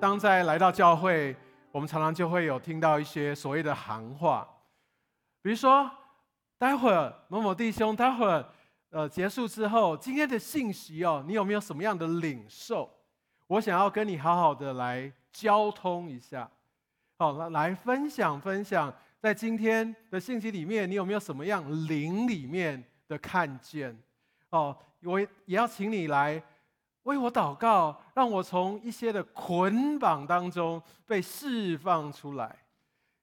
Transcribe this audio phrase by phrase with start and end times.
[0.00, 1.36] 当在来到教会，
[1.70, 4.48] 我们常常就会有听到一些所谓的行话，
[5.42, 5.90] 比如说，
[6.56, 8.44] 待会儿某某弟兄，待会儿
[8.90, 12.90] 呃结束之后，今天的信息哦，你有没有什么样的领受？
[13.46, 16.50] 我想要跟你好好的来交通一下，
[17.18, 23.96] 好，来来分享分享，在今天的信息里面，你有没有什么样灵里面的看见？
[24.50, 26.42] 哦，我也要请你来。
[27.04, 32.56] 为我祷告，让我从一些的捆绑当中被释放出来。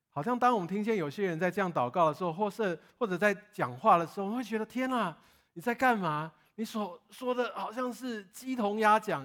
[0.09, 5.15] 好像当我们听见有些人在这样祷告的时候，或是或者在讲话的时候，我会觉得天哪，
[5.53, 6.31] 你在干嘛？
[6.55, 9.23] 你所说的好像是鸡同鸭讲，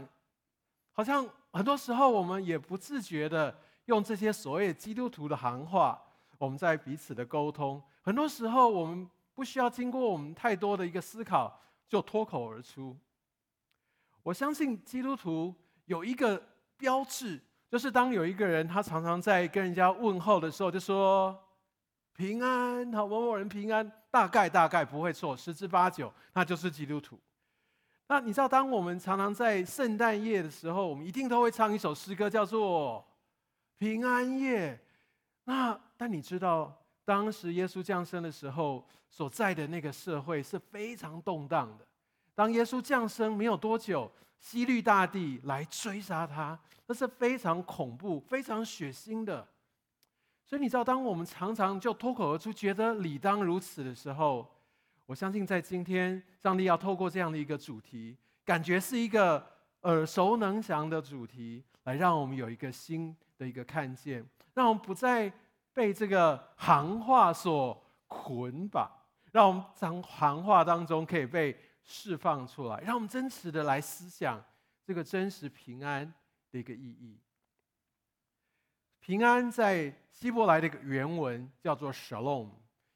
[0.93, 5.99] 好像很多时候我们也不自觉的用这些所谓基督徒的行话，
[6.37, 7.83] 我们在彼此的沟通。
[8.03, 12.95] 很多时候我们不需要经过我们太多的一个思考，就脱口而出。
[14.23, 15.55] 我相信基督徒
[15.87, 16.41] 有一个
[16.77, 21.37] 标志，就是当有一个人他常常在跟人家问候的时候，就说
[22.15, 27.19] 平安，好，某某人平安，大概大概不会错，十之八九那就是基督徒。
[28.09, 33.01] 那你知道，当我们常常在圣诞夜的时候，我们一定都会唱一首诗歌，叫做
[33.79, 34.75] 《平安夜》。
[35.45, 41.87] 那但你知道，当时耶稣降生的时候，所在的那个社会是非常动荡的。
[42.35, 49.47] 当耶稣降生没有多久，希律大帝来追杀他，那是非常恐怖、非常血腥的。
[50.45, 54.51] 所以你知道，当我们常常就脱口而出，觉得理当如此的时候，
[55.07, 59.47] 我相信在今天，上帝要透过这样的一个主题，感觉是一个
[59.83, 65.31] 耳熟能详的主题，来让我们有一个新的一个看见，让我们不再
[65.75, 68.91] 被这个行话所捆绑，
[69.33, 71.55] 让我们从行话当中可以被。
[71.85, 74.43] 释放出来，让我们真实的来思想
[74.85, 76.13] 这个真实平安
[76.51, 77.19] 的一个意义。
[79.01, 82.51] 平安在希伯来的一个原文叫做 Shalom。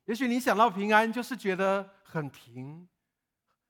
[0.05, 2.89] 也许你想到平安，就是觉得很平，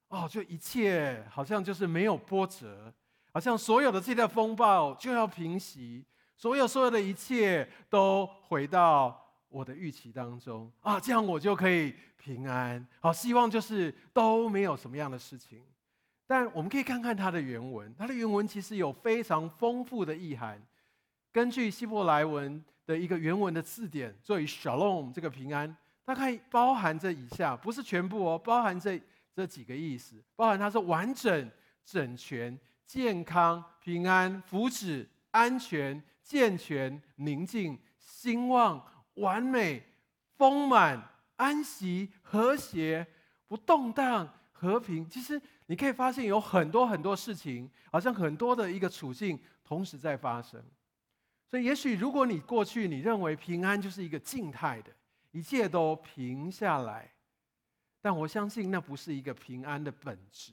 [0.08, 2.92] 哦，就一切好像就是没有波折，
[3.32, 6.04] 好像所有的这些风暴就要平息，
[6.36, 9.25] 所有所有的一切都回到。
[9.48, 12.86] 我的预期当中啊，这样我就可以平安。
[13.00, 15.62] 好，希望就是都没有什么样的事情。
[16.26, 20.60] 但我们可以看看它的原文，它的原文其实有非常丰富的意涵。
[21.32, 29.00] 根据希伯来文的一个原文的字典，作为 Shalom 这个平安，大概包含着以下，不是全部哦，包含这
[29.32, 31.50] 这几个意思，包含它是完整、
[31.84, 38.84] 整全、健康、平安、福祉、安全、健全、宁静、兴旺。
[39.16, 39.82] 完美、
[40.38, 41.02] 丰满、
[41.36, 43.06] 安息、和谐、
[43.46, 45.06] 不动荡、和平。
[45.10, 50.62] 其实你可以发现有很多很多事情，好像很多的一个处境同时在发生。
[51.48, 54.90] 所以，也许如果你过去你认为平安就是一个静态的，
[55.30, 57.10] 一切都平下来，
[58.00, 60.52] 但我相信那不是一个平安的本质。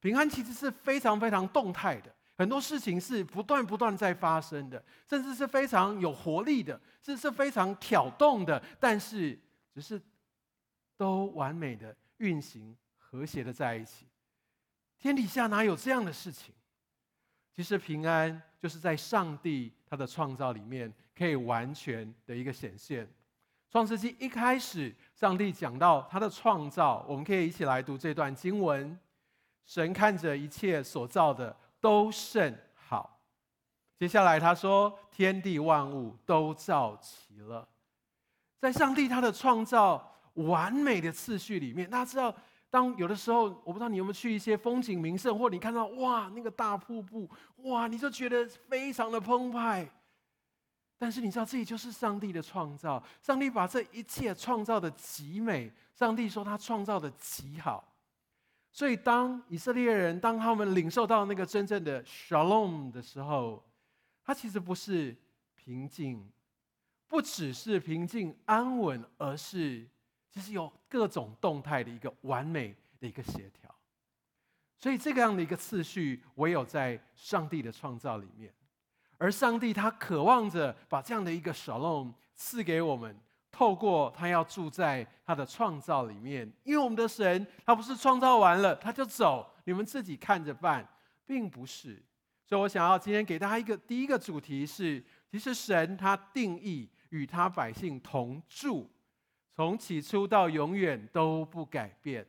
[0.00, 2.14] 平安其实是非常非常动态的。
[2.36, 9.38] 很多事情是不断不断在发生的，甚至是非常有活力的，是是非常挑动的，但是
[9.72, 10.00] 只是
[10.96, 14.06] 都完美的运行、和谐的在一起。
[14.98, 16.52] 天底下哪有这样的事情？
[17.54, 23.08] 其实平安就是在上帝他的创造里面可以完全的一个显现。
[23.70, 28.98] 创世纪一开始，上帝讲到他的创造，我们可以一起来读这段经文：
[29.66, 31.56] 神看着一切所造的。
[31.84, 33.20] 都甚好。
[33.98, 37.68] 接下来他说：“天地万物都造齐了。”
[38.58, 42.34] 在上帝他的创造完美的次序里面，大家知道，
[42.70, 47.28] 当有的时候，我不知道你有没有去一些风景名胜，或你看到哇那个大瀑布，
[47.64, 49.86] 哇你就觉得非常的澎湃。
[50.96, 53.02] 但是你知道，这就是上帝的创造。
[53.20, 57.86] 上帝把这一切创造的极美，上帝说他创造的极好。
[58.76, 63.64] 所以，当以色列人当他们领受到那个真正的 Shalom 的时候，
[64.24, 65.16] 它其实不是
[65.54, 66.28] 平静，
[67.06, 69.86] 不只是平静安稳，而是
[70.28, 73.72] 其实有各种动态的一个完美的一个协调。
[74.76, 78.52] 所以，这个样的一个次序，唯有在上帝的创造里面，
[79.18, 83.16] 而上帝他渴望着把这样的一个 Shalom 赐给我们。
[83.54, 90.84] 透过他要住在他的创造里面，因为我们的神他不是创造完了他就走，你们自己看着办，
[91.24, 92.02] 并不是。
[92.44, 98.90] 所以我想要今天给大家一个第一个主题是，其实神他定义与他百姓同住，
[99.54, 102.26] 从起初到永远都不改变。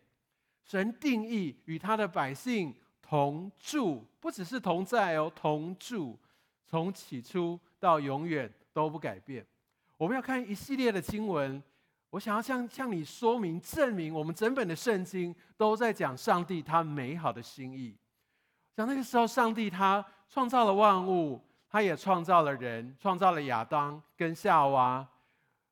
[0.63, 2.71] 神定义与他的百姓
[3.01, 6.19] 同住，不只是同在哦，同住，
[6.67, 9.43] 从起初到永远都不改变。
[9.97, 11.61] 我们要看一系列的经文，
[12.09, 17.95] 我想要向向你说明、证明，我们整本的圣经都在讲上帝他美好的心意。
[18.75, 25.07] 像那个时候，上帝他创造了万物，他也创造了人，创造了亚当跟夏娃。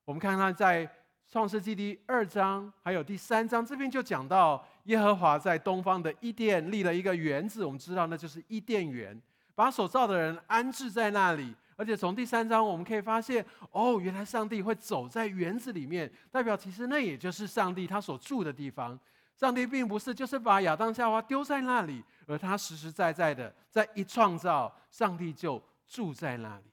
[0.06, 0.88] 我们看他在
[1.30, 9.20] 创世纪第二章还有第三章这边就讲到，耶和华在东方的伊甸立了一个园子，我们知道那就是伊甸园，
[9.54, 11.54] 把所造的人安置在那里。
[11.76, 18.98] 而且从第三章我们可以发现，哦，原来上帝会走在园子里面，代表其实那也就是上帝他所住的地方。
[19.36, 26.64] 上帝并不是就是把亚当夏娃丢在那里，而他实实在在的在一创造，上帝就住在那里。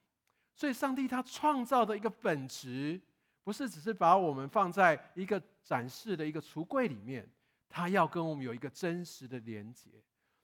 [0.53, 3.01] 所以，上帝他创造的一个本质，
[3.43, 7.27] 不是只是把我们放在一个展示的一个橱柜里面，
[7.67, 9.89] 他要跟我们有一个真实的连接。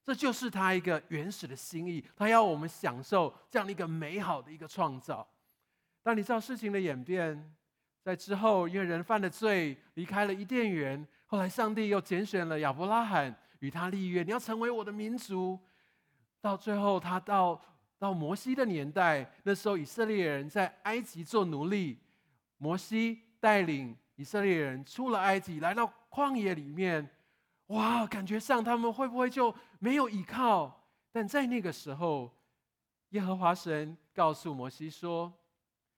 [0.08, 5.28] 这就是他一个原始的心意，他要我们享受这样的一个美好的一个创造。
[6.02, 7.54] 但你知道事情的演变，
[8.02, 15.60] 在之后，因为人犯了罪，离开了伊甸园，后来上帝又拣选了亚伯拉罕，与他立约，你要成为我的民族。
[16.40, 17.62] 到最后，他到
[18.00, 22.00] 到摩西的年代，那时候以色列人在埃及做奴隶，
[22.58, 27.10] 摩西带领以色列人出了埃及，来到旷野里面。
[27.68, 30.88] 哇，感觉上他们会不会就没有依靠？
[31.12, 32.32] 但在那个时候，
[33.10, 35.34] 耶和华神告诉摩西说，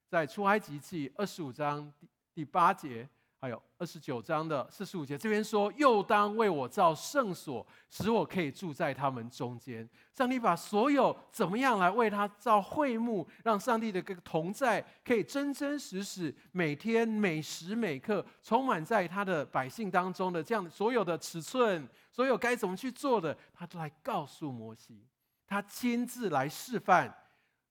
[0.07, 3.07] 在出埃及记二十五章第第八节。
[3.41, 25.07] 还有二十九章的四十五节，这边说：“又当为我造圣所，使我可以住在他们中间。”上帝把所有怎么样来为他造会幕，让上帝的个同在可以真真实实每天每时每刻充满在他的百姓当中的这样所有的尺寸，所有该怎么去做的，他都来告诉摩西，
[25.47, 27.15] 他亲自来示范，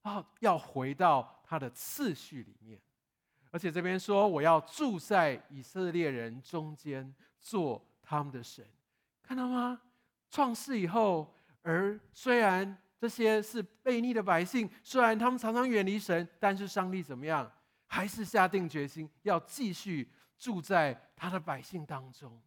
[0.01, 2.81] 啊要回到他的次序里面。
[3.51, 8.65] 而且这边说，我要住在以色列人中间，做他们的神，
[9.23, 9.79] 看到吗？
[10.29, 17.51] 创世以后，而虽然这些是悖逆的百姓，虽然他们常常远离神，但是上帝怎么样？
[17.87, 20.07] 还是下定决心要继续
[20.37, 22.39] 住在他的百姓当中。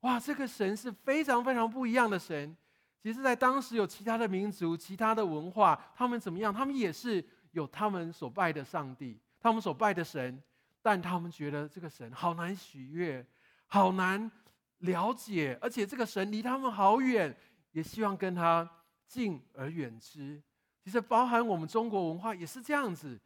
[0.00, 2.56] 哇，这个神是非常非常不一样的神。
[3.02, 6.52] 其实，在当时有其他的民族、其他的文化，他们怎么样？
[6.52, 9.20] 他们也是有他们所拜的上帝。
[9.40, 10.42] 他们所拜的神，
[10.82, 13.24] 但他们觉得这个神好难喜悦，
[13.66, 14.30] 好难
[14.78, 17.36] 了解，而且这个神离他们好远，
[17.72, 18.68] 也希望跟他
[19.06, 20.42] 敬而远之。
[20.82, 23.18] 其实包含我们中国文化也是这样子，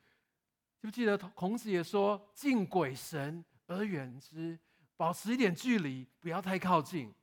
[0.80, 4.58] 记不记得孔子也说“敬鬼神而远之”，
[4.96, 7.14] 保持一点距离，不要太靠近。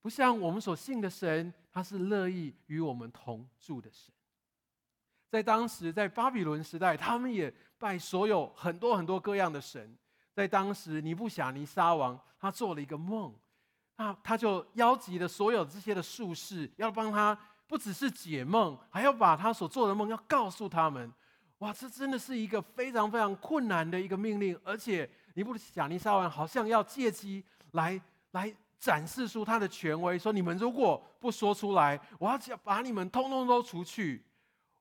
[0.00, 4.14] 不像我们所信的神，他是乐意与我们同住的神。
[5.28, 9.96] 在当时，在巴比伦时代，他们也拜所有很多很多各样的神。
[10.32, 13.34] 在当时，尼布甲尼撒王他做了一个梦，
[13.96, 21.10] 那他就邀集了所有这些的术士，要帮他不只是解梦，还要把他所做的梦要告诉他们。
[21.58, 27.42] 哇，这真的是一个非常非常困难的一个命令，而且尼布甲尼撒王好像要借机
[27.72, 27.98] 来
[28.32, 34.22] 来展示出他的权威，说你们如果不说出来，我要把你们通通都除去。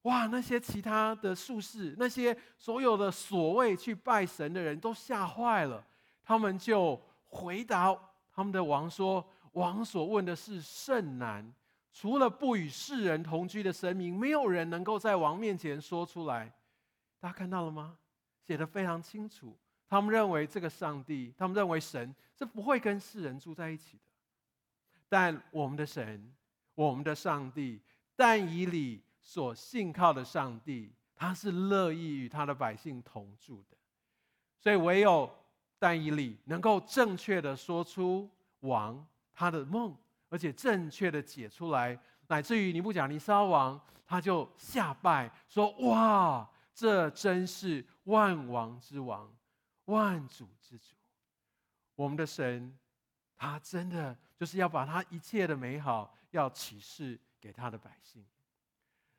[0.05, 0.27] 哇！
[0.27, 5.83] 那些其他的术士，那些所有的所谓去拜神的人都吓坏了。
[6.23, 7.95] 他们就回答
[8.31, 11.51] 他们的王说：“王所问的是甚难，
[11.91, 16.53] 除了不与世人同居的神明，没有人能够在王面前说出来。”
[17.19, 17.97] 大家看到了吗？
[18.45, 19.57] 写得非常清楚。
[19.87, 24.03] 他们认为这个上帝，他们认为神是不会跟世人住在一起的。
[25.09, 26.31] 但我们的神，
[26.75, 27.81] 我们的上帝，
[28.15, 29.01] 但以理。
[29.27, 33.75] 所信靠的上帝，他是乐意与他的百姓同住的，
[34.59, 35.27] 所以唯有
[35.79, 38.29] 但以理能够正确的说出
[38.59, 39.03] 王
[39.33, 39.97] 他的梦，
[40.29, 49.35] 而且正确的解出来，乃至于尼布甲尼撒王他就下拜说：“哇，这真是万王之王，
[49.85, 50.93] 万主之主。
[51.95, 52.77] 我们的神，
[53.35, 58.23] 他真的就是要把他一切的美好要启示给他的百姓。”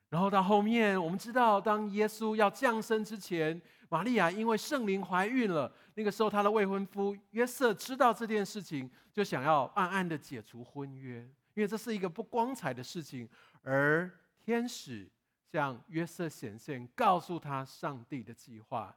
[0.08, 5.70] 然后到后面，我们知道，当耶稣要降生之前，玛利亚因为圣灵怀孕了。
[5.94, 11.18] 那个时候，她的未婚夫约瑟知道这件事情，就想要暗暗的解除婚约，
[11.54, 13.28] 因为这是一个不光彩的事情。
[13.62, 14.08] 而
[14.44, 15.10] 天使
[15.50, 18.94] 向约瑟显现，告诉他上帝的计划。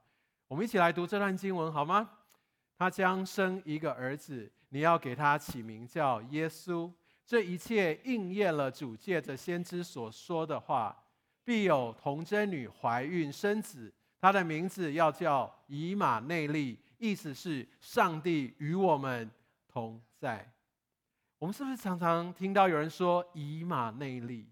[0.47, 2.07] 我们一起来读这段经文好吗？
[2.77, 6.91] 他将生一个儿子，你要给他起名叫耶稣。
[7.29, 10.97] 这一切应验了主借着先知所说的话。
[11.43, 19.29] 必有童贞女怀孕生子，她的名字要叫以马内利，意思是上帝与我们
[19.67, 20.51] 同在。
[21.37, 24.47] 我们是不是常常听到有人说以马内利？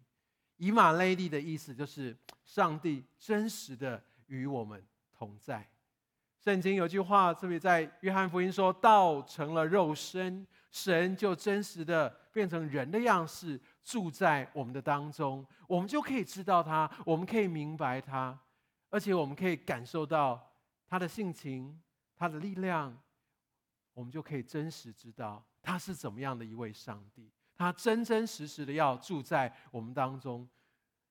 [0.58, 2.16] 以马内利的意思就是
[2.46, 4.84] 上帝真实的与我们
[5.18, 5.68] 同在。
[6.44, 10.46] 圣经有句话，特别在约翰福音说：“道成了肉身，
[10.78, 15.46] 神就真实的变成人的样式，住在我们的当中。
[15.68, 18.38] 我们就可以知道他，我们可以明白他，
[18.90, 20.52] 而且我们可以感受到
[20.88, 21.80] 他的性情、
[22.16, 22.96] 他的力量。
[23.94, 27.32] 我们就可以真实知道他是怎么样的一位上帝。
[27.56, 30.48] 他真真实实的要住在我们当中。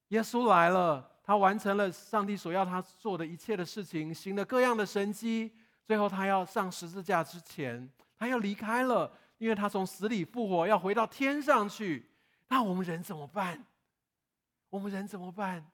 [0.09, 5.51] 耶稣来了。”他完成了上帝所要他做的一切的事情，行了各样的神迹。
[5.85, 12.11] 最后，他要上十字架之前，他要离开了，因为他从死里复活，要回到天上去。
[12.49, 13.65] 那我们人怎么办？
[14.71, 15.65] 我们人怎么办？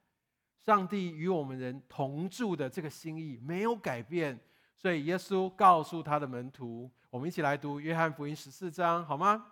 [0.65, 4.39] 上帝与我们人同住的这个心意没有改变，
[4.77, 9.45] 所以耶稣告诉他的门徒：“我们一起来读约翰福音十四章，好吗？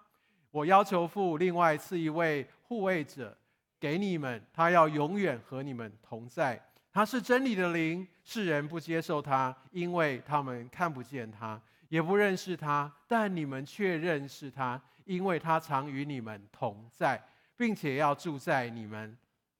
[0.50, 3.36] 我要求父另外赐一位护卫者。”
[3.80, 6.62] 给你们，他要永远和你们同在。
[6.92, 11.58] 他是真理的灵，世人不接受他，因为他们看不见他，
[11.90, 12.90] 也不认识他。
[13.06, 17.22] 但你们却认识他，因为他常与你们同在，
[17.54, 19.14] 并且要住在你们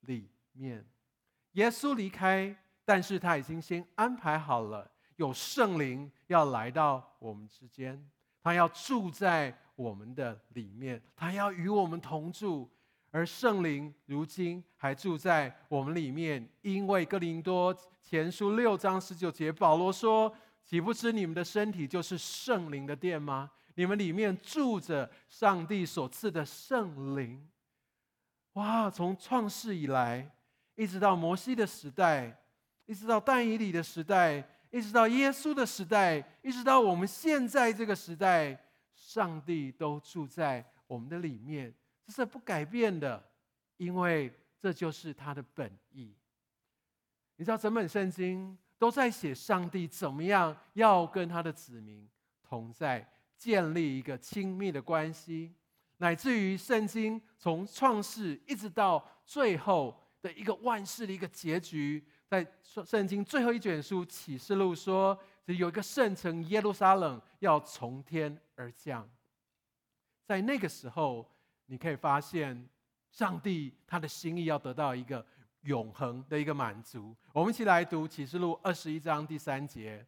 [0.07, 0.83] 里面。
[1.53, 8.03] 耶稣离开，但是他已经先安排好了，有圣灵要来到我们之间，
[8.43, 12.71] 他要住在我们的里面，他要与我们同住。
[13.13, 20.33] 而圣灵如今还住在我们里面，因为哥林多前书六章十九节，保罗说
[20.71, 23.51] ：“岂不知你们的身体就是圣灵的殿吗？
[23.75, 27.45] 你们里面住着上帝所赐的圣灵。”
[28.55, 28.89] 哇！
[28.89, 30.33] 从创世以来，
[30.77, 32.41] 一直到摩西的时代，
[32.87, 38.57] 一直到但以理的时代，一直到耶稣的时代，一直到我们现在这个时代，
[38.95, 41.75] 上帝都住在我们的里面。
[42.07, 43.21] 这是不改变的，
[43.77, 46.15] 因为这就是他的本意。
[47.35, 52.09] 你知道，整本圣经都在写上帝怎么样要跟他的子民
[52.43, 53.07] 同在，
[53.37, 55.55] 建立一个亲密的关系，
[55.99, 69.07] 乃至于圣经从创世一直到最后的一个万事的一个结局，在圣经最后一卷书启示录说，有一个圣城耶路撒冷要从天而降，
[70.25, 71.31] 在那个时候。
[71.73, 72.69] 你可以发现，
[73.13, 75.25] 上帝他的心意要得到一个
[75.63, 77.15] 永恒的一个满足。
[77.33, 80.05] 我们一起来读启示录二十一章第三节。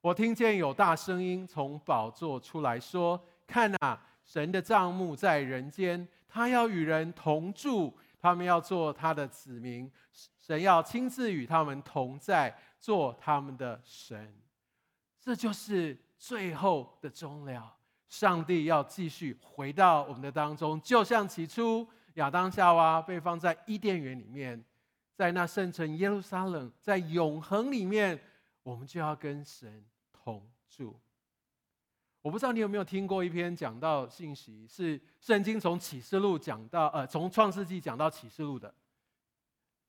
[0.00, 9.90] 我听见有大声音从宝座出来说：“看哪，神的帐幕在人间，他要与人同住，他们要做他的子民，
[10.38, 14.34] 神要亲自与他们同在，做他们的神。”
[15.20, 17.76] 这就是最后的终了。
[18.08, 24.64] 上帝要继续回到我们的当中，就像起初亚当夏娃被放在伊甸园里面，
[25.20, 28.18] 在那圣城耶路撒冷，在永恒里面，
[28.62, 30.98] 我们就要跟神同住。
[32.22, 38.74] 我不知道你有没有听过一篇讲到信息，是圣经从启示录讲到，呃，从创世纪讲到启示录的。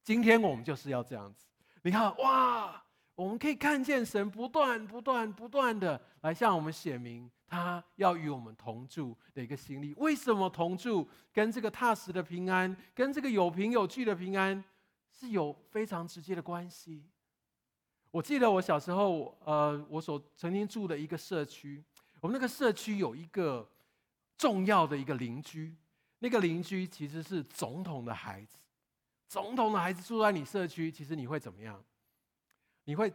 [0.04, 1.46] 今天我们就是要这样子，
[1.84, 2.84] 你看，哇！
[3.16, 9.94] 我们可以看见神不断、不断、不断的来向我们显明，他要与我们同住的一个心意。
[9.96, 11.08] 为什么同住？
[11.32, 14.62] 跟这个踏实的平安，跟这个有凭有据的平安，
[15.22, 17.06] 是有非常直接的关系。
[18.10, 21.84] 我记得我小时候，呃，我所曾经住的一个社区，
[22.20, 23.70] 我们那个社区有一个
[24.36, 25.78] 重要的一个邻居，
[26.18, 28.58] 那个邻居其实是总统的孩子。
[29.28, 31.80] 总统的孩子住在你社区，其实你会怎么样？
[32.86, 33.14] 你会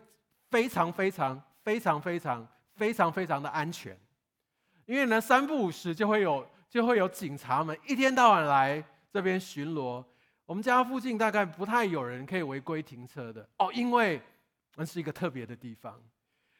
[0.49, 3.99] 非常非常非常非常非常非常的安全，
[4.85, 10.05] 因为呢，三不五时就会有就会有警察们一天到晚来这边巡逻。
[10.47, 14.23] 我们家附近大概不太有人可以违规停车的哦，因为
[14.77, 16.01] 那是一个特别的地方。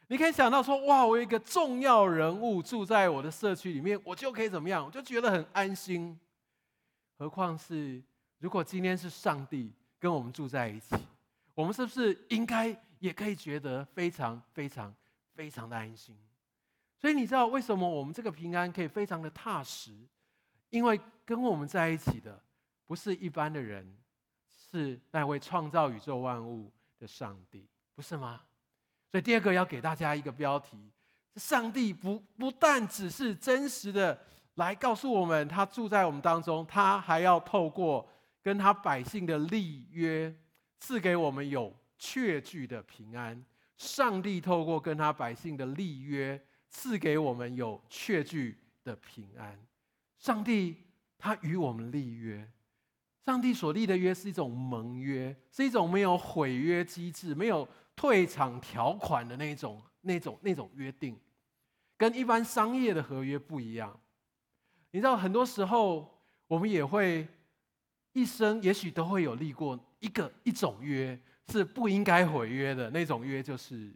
[0.09, 4.85] 你可以想到说，哇，我有一个重要人物住在我的社区里面，我就可以怎么样？
[4.85, 6.19] 我就觉得很安心。
[7.17, 8.03] 何况是
[8.39, 10.95] 如果今天是上帝跟我们住在一起，
[11.55, 12.77] 我们是不是应该？
[12.99, 14.93] 也可以觉得非常非常
[15.35, 16.17] 非常的安心，
[16.99, 19.93] 所以你知道为什么我们这个平安可以非常的踏实？
[20.71, 22.43] 因为跟我们在一起的
[22.87, 23.87] 不是一般的人，
[24.71, 28.41] 是那位创造宇宙万物的上帝，不是吗？
[29.11, 30.91] 所以第二个要给大家一个标题：
[31.37, 34.19] 上帝不不但只是真实的
[34.55, 38.09] 来告诉我们他住在我们当中，他还要透过
[38.43, 40.35] 跟他百姓的立约。
[40.79, 43.43] 赐给我们有确据的平安。
[43.79, 49.59] 上帝透过跟他百姓的立约，赐给我们有确据的平安。
[50.19, 50.77] 上帝
[51.17, 52.47] 他与我们立约。
[53.27, 61.19] 上帝所立的约是一种盟约，是一种没有毁约机制、没有退场条款的那种、那种、那种约定，
[61.97, 63.99] 跟一般商业的合约不一样。
[64.93, 66.09] 你知道，很多时候
[66.47, 67.27] 我们也会
[68.13, 71.19] 一生也许都会有立过一个一种约，
[71.49, 73.93] 是不应该毁约的那种约，就是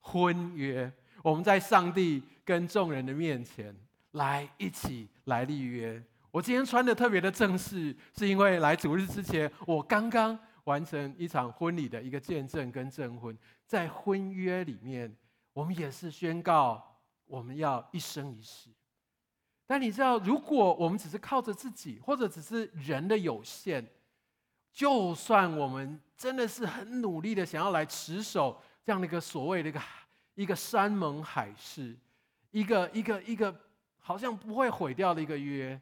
[0.00, 0.92] 婚约。
[1.22, 3.72] 我们在上帝跟众人的面前
[4.10, 6.02] 来一起来立约。
[6.34, 13.38] 我今天穿的特别的正式，是因为来主日之前，我刚刚完成一场婚礼的一个见证跟证婚。
[13.64, 15.16] 在婚约里面，
[15.52, 18.68] 我们也是宣告我们要一生一世。
[19.64, 23.86] 但你知道，如果我们只是靠着自己，或者只是人的有限，
[24.72, 29.80] 就算我们真的是很努力的想要来持守这样的一个所谓的一个
[30.34, 31.96] 一个山盟海誓，
[32.50, 33.54] 一个一个一个
[34.00, 35.80] 好像不会毁掉的一个约。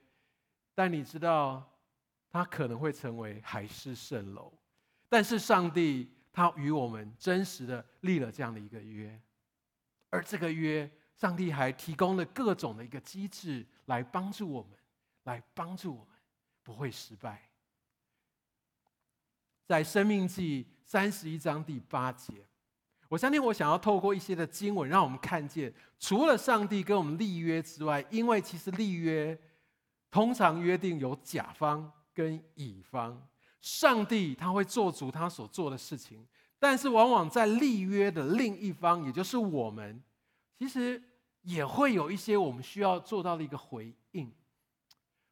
[0.75, 1.71] 但你知道，
[2.31, 4.52] 它可能会成为海市蜃楼。
[5.09, 9.21] 但是上帝他与我们真实的立了这样的一个约，
[10.09, 14.71] 而这个约，上帝还提供了各种的一个机制来帮助我们，
[15.25, 16.14] 来帮助我们
[16.62, 17.50] 不会失败。
[19.67, 22.47] 在生命记三十一章第八节，
[23.11, 29.38] 我相信我想要透过一些的经文，让我们看见，除了上帝跟我们立约之外，因为其实立约。
[30.12, 33.21] 通常约定有甲方跟乙方，
[33.62, 36.25] 上帝他会做足他所做的事情，
[36.59, 40.00] 但是往往在立约的另一方，也就是我们，
[40.59, 41.02] 其实
[41.40, 44.31] 也会有一些我们需要做到的一个回应。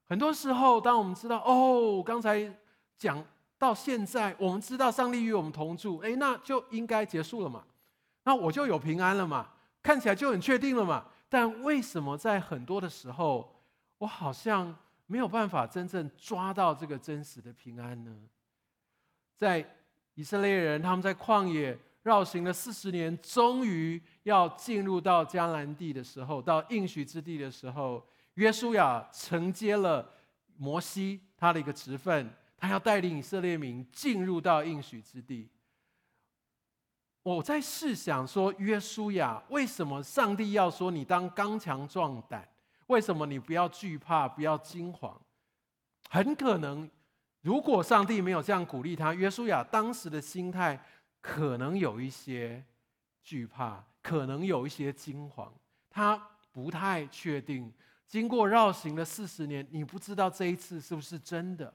[0.06, 2.50] 很多时候，当我们知道哦，刚才
[2.96, 3.22] 讲
[3.58, 7.62] 到现在，我们知道上帝与我们同住，哎，那就应该结束了嘛，
[8.24, 9.46] 那我就有平安了嘛，
[9.82, 11.04] 看起来就很确定了嘛。
[11.28, 13.59] 但为什么在很多的时候，
[14.00, 14.74] 我好像
[15.06, 18.16] 没有办法真正抓到这个真实的平安呢。
[19.36, 19.62] 在
[20.14, 28.02] 以色列人他们在旷野绕行了四十年，终于要进入到迦南地的时候，到应许之地的时候，
[28.34, 30.10] 约书亚承接了
[30.56, 35.46] 摩西他的一个职分，他要带领以色列民进入到应许之地。
[37.22, 42.48] 我在试想说，约书亚为什么上帝要说你当刚强壮胆？
[42.90, 45.16] 为什么你不要惧怕，不要惊慌？
[46.08, 46.90] 很可能，
[47.40, 50.78] 如果上帝没有这样鼓励他，约书亚当时的心态
[51.20, 52.64] 可能有一些
[53.22, 55.52] 惧怕，可能有一些惊慌。
[55.88, 57.72] 他不太确定，
[58.08, 61.72] 经过绕行了四十年，你不知道这一次是不是真的？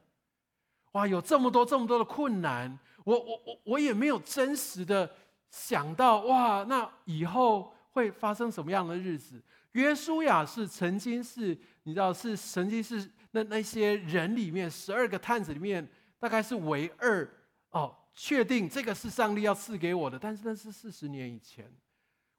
[0.92, 5.10] 哇，有这么多这么多的困难，我我我我也没有真实的
[5.50, 9.42] 想到，哇，那以后会发生什么样的日子？
[9.76, 15.86] 约书亚是曾经是，你知道是曾经是那那些人里面十二个探子里面，
[16.18, 17.30] 大概是唯二
[17.72, 20.18] 哦，确定这个是上帝要赐给我的。
[20.18, 21.70] 但是那是四十年以前，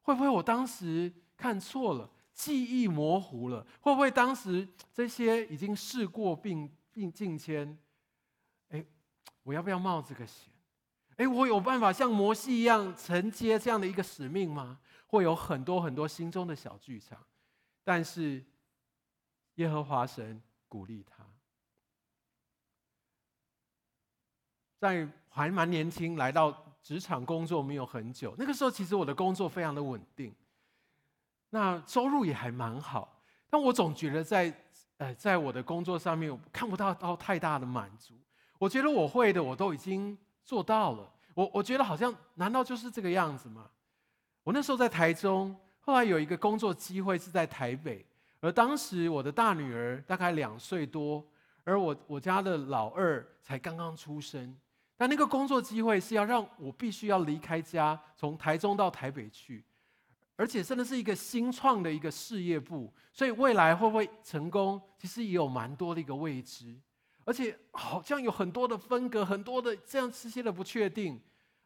[0.01, 3.65] 会不会我当时看错了，记忆模糊了？
[3.81, 7.77] 会不会当时这些已经事过并并境迁？
[8.69, 8.83] 哎，
[9.43, 10.51] 我要不要冒这个险？
[11.17, 14.79] 哎，我有办法像摩西一样承接这样的一个使命吗？
[15.07, 17.17] 会有很多很多心中的小剧场，
[17.83, 18.43] 但是
[19.55, 21.25] 耶和华神鼓励他，
[24.77, 26.51] 在还蛮年轻来到
[26.83, 30.35] 职场工作没有很久，那个时候其实我的工作非常的稳定，
[31.49, 34.53] 那收入也还蛮好，但我总觉得在
[34.97, 38.13] 呃在我的工作上面我看不到到太大的满足，
[38.59, 43.69] 我觉得我会的我都已经做到了，我我觉得好像难道就是这个样子吗？
[44.47, 48.05] 我那时候在台中，后来有一个工作机会是在台北，
[48.39, 51.21] 而当时我的大女儿大概两岁多，
[51.65, 54.57] 而我我家的老二才刚刚出生。
[54.95, 59.65] 但那个工作机会是要让我必须要离开家，从台中到台北去，
[60.37, 66.73] 而且真的是一个新创的一个事业部，所以未来会不会成功，其实也有蛮多的一个未知，
[67.25, 71.19] 而且好像有很多的分隔，很多的这样这些的不确定。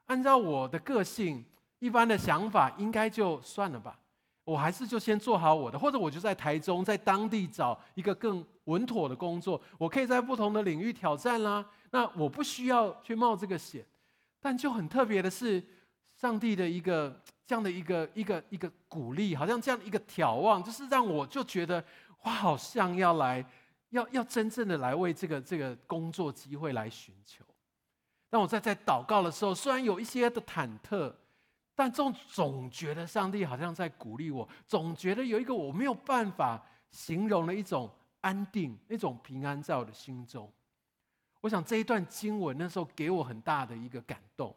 [0.08, 1.46] 按照我的个性。
[1.82, 3.98] 一般的想法应该就算了吧，
[4.44, 11.66] 我还是就先做好我的，或者我就在台中，在当地找一个更稳妥的工作，我可以在不同的领域挑战啦。
[11.90, 13.84] 那我不需要去冒这个险，
[14.40, 15.62] 但就很特别的是，
[16.16, 21.84] 上帝的一个这样的一个一个一个鼓励，好像这样的一个眺望，就是让我就觉得，
[22.22, 23.44] 我好像要来，
[23.90, 27.44] 要要真正的来为这个这个工作机会来寻求。
[28.30, 31.12] 当我在在祷告的时候，虽然有一些的忐忑，
[31.82, 37.90] 但总总觉得上帝好像在鼓励我，总觉得有一个我没有办法形容的一种
[38.20, 40.48] 安定、一种平安在我的心中。
[41.40, 44.56] 我想这一段经文那时候给我很大的一个感动，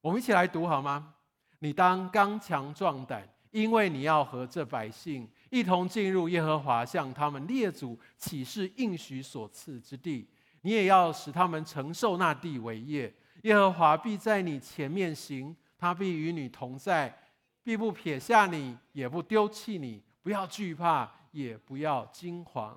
[0.00, 1.12] 我们一起来读好吗？
[1.58, 10.28] 你当刚强壮胆，因为你要和这百姓一同进入耶和华向他们列祖启示应许所赐之地。
[10.60, 13.12] 你也要使他们承受那地为业。
[13.42, 17.18] 耶和华必在你前面行，他必与你同在，
[17.62, 20.02] 必不撇下你，也不丢弃你。
[20.22, 22.76] 不要惧怕，也不要惊惶。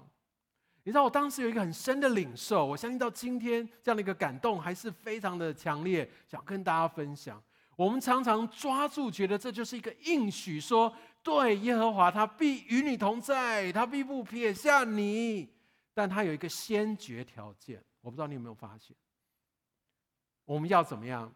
[0.85, 7.43] 你知道我当时有一个很深的领受，我相信到今天这样的一个感动还是非常的强烈，想跟大家分享。
[7.75, 15.49] 我们常常抓住，觉得这就是一个应许，说对耶和华，他必与你同在，他必不撇下你。
[15.93, 18.95] 但他有一个先决条件，我不知道你有没有发现？
[20.45, 21.33] 我们要怎么样？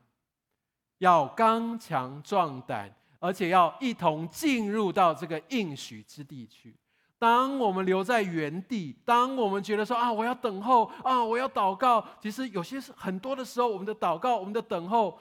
[0.99, 6.75] 要刚强壮胆，而且要一同进入到这个应许之地去。
[7.19, 15.19] 当我们留在原地，当我们觉得说啊，我要等候啊，我要祷告，其实有些是很多的时候，我们的祷告，我们的等候，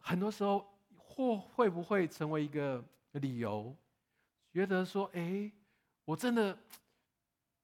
[0.00, 3.72] 很多时候或会不会成为一个理由，
[4.52, 5.48] 觉得说，哎，
[6.04, 6.58] 我真的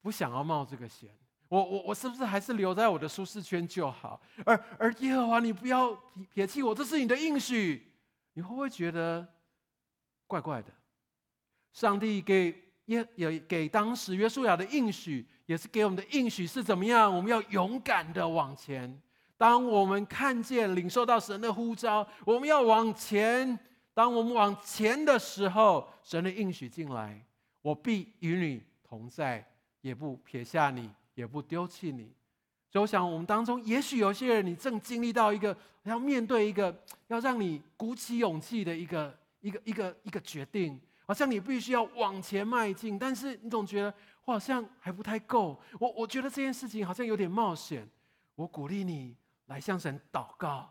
[0.00, 1.10] 不想要冒这个险，
[1.48, 4.20] 我我我是不是还是留在我的舒适圈就好？
[4.44, 5.92] 而而耶和华，你不要
[6.32, 7.90] 撇弃我，这是你的应许，
[8.34, 9.26] 你会不会觉得
[10.26, 10.72] 怪怪的？
[11.72, 12.64] 上帝给。
[12.88, 17.14] 耶也给当时约书亚的应许，也是给我们的应许是怎么样？
[17.14, 18.98] 我们要勇敢的往前。
[19.36, 23.58] 当我们看见、领受到神的呼召，我们要往前。
[23.92, 27.22] 当我们往前的时候，神的应许进来，
[27.60, 29.46] 我必与你同在，
[29.82, 32.14] 也不撇下你，也不丢弃你。
[32.70, 36.72] 所以，我想我们当中，也许有些人，你正经历到一个要面对一个
[37.08, 40.80] 要让你鼓起勇气的一个一个一个一个决定。
[41.06, 43.92] 好像你必须要往前迈进，但是你总觉得
[44.26, 45.58] 我好像还不太够。
[45.80, 47.88] 我我觉得这件事情好像有点冒险。
[48.34, 50.70] 我鼓励你来向神祷告，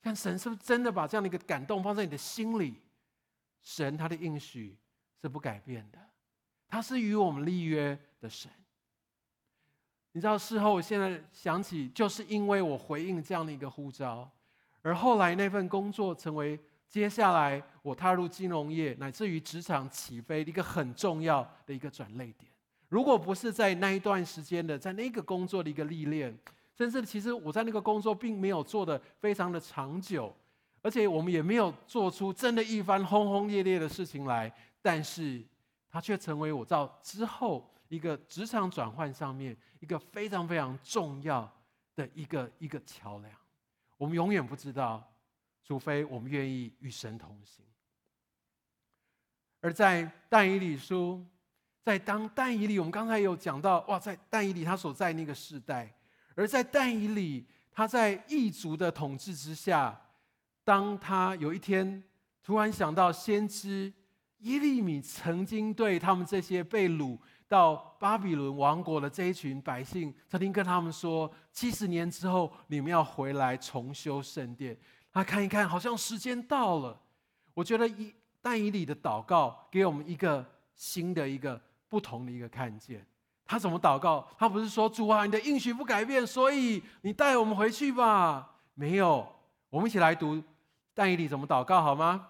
[0.00, 2.80] 看神是不是真的把这样的一个感动放在你的心里。
[3.60, 4.78] 神他的应许
[5.20, 5.98] 是不改变的，
[6.68, 8.50] 他是与我们立约的神。
[10.12, 14.30] 你知道事后我现在想起，就是因为我回应这样的一个呼召，
[14.82, 16.58] 而后来那份工作成为。
[16.88, 22.52] 接下来，我踏入金融业，乃至于职场起飞的一个很重要的一个转捩点。
[22.90, 26.38] 如果不是在那一段时间的，在那个工作的一个历练，
[26.76, 30.36] 甚至其实我在那个工作并没有做得非常的长久，
[30.82, 35.42] 而且我们也没有做出真的一番轰轰烈烈的事情来，但是
[35.88, 41.50] 它却成为我到之后一个职场转换上面一个非常非常重要
[41.94, 43.32] 的一个一个桥梁。
[43.98, 45.06] 我们永远不知道。
[45.64, 47.64] 除非我们愿意与神同行，
[49.60, 51.24] 而在但以理书，
[51.84, 55.94] 在当但以理，我们刚才有讲到，哇，在但以理他所在那个时代，
[56.34, 59.98] 而在但以理他在异族的统治之下，
[60.64, 62.02] 当他有一天
[62.42, 63.90] 突然想到先知
[64.38, 67.16] 耶利米曾经对他们这些被掳
[67.52, 74.74] 到巴比伦王国的这一群百姓，曾经跟他们说，七十年之后你们要回来重修圣殿。
[75.12, 76.98] 他看一看，好像时间到了。
[77.52, 80.42] 我觉得以但以理的祷告，给我们一个
[80.74, 81.60] 新的一个
[81.90, 83.06] 不同的一个看见。
[83.44, 84.26] 他怎么祷告？
[84.38, 88.50] 他不是说主啊，你的应许不改变，所以你带我们回去吧？
[88.72, 89.30] 没有，
[89.68, 90.42] 我们一起来读
[90.94, 92.28] 但以理怎么祷告好吗？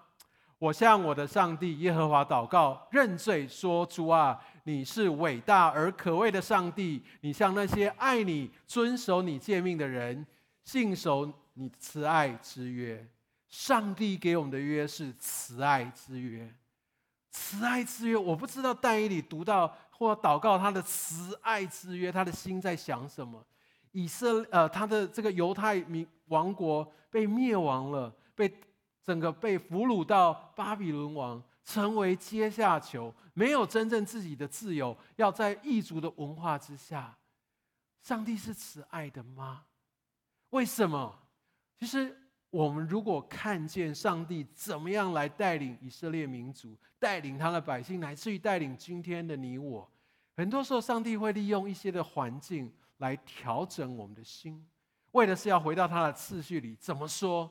[0.59, 10.25] 我向我的上帝耶和华祷告，认罪说：主啊，你是伟大而可畏的上帝，你向那些爱你、遵守你诫命的人
[10.63, 11.31] 信守。
[11.55, 13.07] 你慈爱之约，
[13.47, 16.51] 上帝给我们的约是慈爱之约，
[17.29, 18.17] 慈爱之约。
[18.17, 23.39] 我不知道但以理读到或祷告他的慈爱之约，他的心在想什么？
[23.91, 28.51] 以色呃，他的这个犹太民王国被灭亡了，被
[29.03, 37.17] 整个被俘虏到巴比伦王，成为阶下囚，没有真正自己的自由，要在异族的文化之下。
[38.01, 39.65] 上帝是慈爱的吗？
[40.49, 41.17] 为什么？
[41.79, 42.15] 其实，
[42.49, 49.89] 我们如果看见上帝怎么样来带领以色列民族，带领他的百姓，乃至于带领今天的你我，
[50.35, 54.65] 很多时候，上帝会利用一些的环境来调整我们的心，
[55.13, 56.75] 为的是要回到他的次序里。
[56.75, 57.49] 怎么说？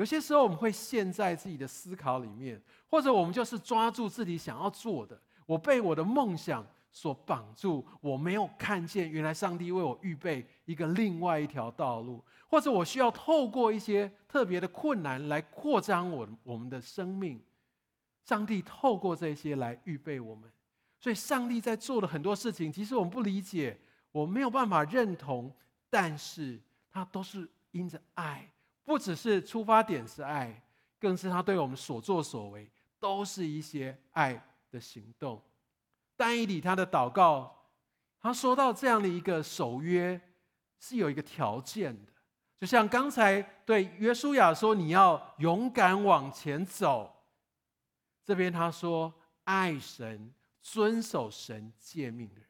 [0.00, 2.58] 有些时候我们会陷在自己的思考里面，
[2.88, 17.38] 或者我们就是抓住自己想要做的，我被我的梦想所绑住，我没有看见原来上帝为我预备一个另外一条道路，或者我需要透过一些特别的困难来扩张我我们的生命。
[18.24, 20.50] 上帝透过这些来预备我们，
[20.98, 23.78] 所以上帝在做的很多事情，其实我们不理解，
[24.12, 25.54] 我没有办法认同，
[25.90, 26.58] 但是
[26.90, 28.49] 他都是因着爱，
[28.84, 30.62] 不只是出发点是爱，
[30.98, 35.40] 更是他对我们所作所为都是一些爱的行动。
[36.16, 37.68] 但以理他的祷告，
[38.20, 40.20] 他说到这样的一个守约
[40.78, 42.12] 是有一个条件的，
[42.58, 47.16] 就像刚才对约书亚说，你要勇敢往前走。
[48.22, 49.12] 这边他说
[49.44, 52.48] 爱神、遵守神诫命的人，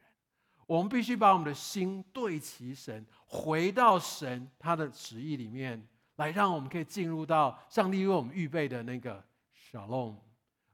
[0.66, 5.88] 我们必须把我们的心对齐神，回到神他的旨意里面
[6.20, 9.24] 来，让我们可以进入到上帝为我们预备的那个
[9.56, 10.16] Shalom，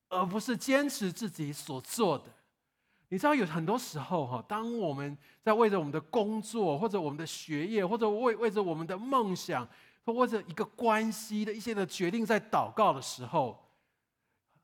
[0.08, 2.24] 而不是坚持自己所做的。
[3.08, 9.66] 你知道有很多时候哈，当我们在为着我们的工作，或者我们的学业，或者为为着我们的梦想，
[10.04, 13.70] 或者一个关系的一些的决定，在祷告的时候，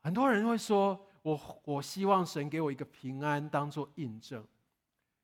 [0.02, 4.44] 很多人会说：“我我希望神给我一个平安当做印证，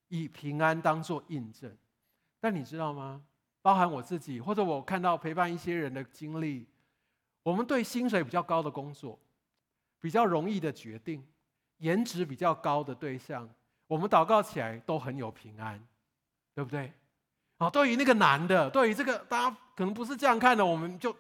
[0.06, 1.76] 以平安当做印证。”
[2.38, 3.20] 但你知道吗？
[3.68, 6.66] 包含我自己，或者我看到陪伴一些人的经历，
[7.42, 9.18] 我们对薪水比较高的工作，
[10.00, 11.22] 比较容易的决定。
[11.76, 13.46] 颜值比较高的对象，
[13.86, 15.78] 我们祷告起来都很有平安，
[16.54, 16.90] 对不对？
[17.58, 21.14] 好，对于那个男的，对于这个大家可能不是这样看的，我们就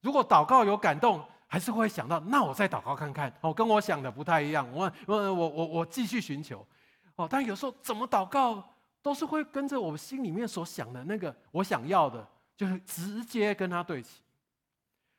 [0.00, 3.32] 如果祷告有感动，还是会想到，那我再祷告看看。
[3.42, 6.66] 哦，跟我想的不太一样，我我我我我继续寻求。
[7.14, 8.71] 哦，但有时候怎么祷告
[9.02, 14.22] 都是会跟着我心里面所想的那个我想要的，就是直接跟他对齐。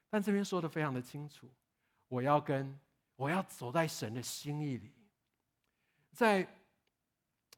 [0.09, 1.47] 但这边说的非常的清楚，
[2.07, 2.79] 我要跟。
[3.15, 4.91] 我要走在神的心意里。
[6.11, 6.45] 在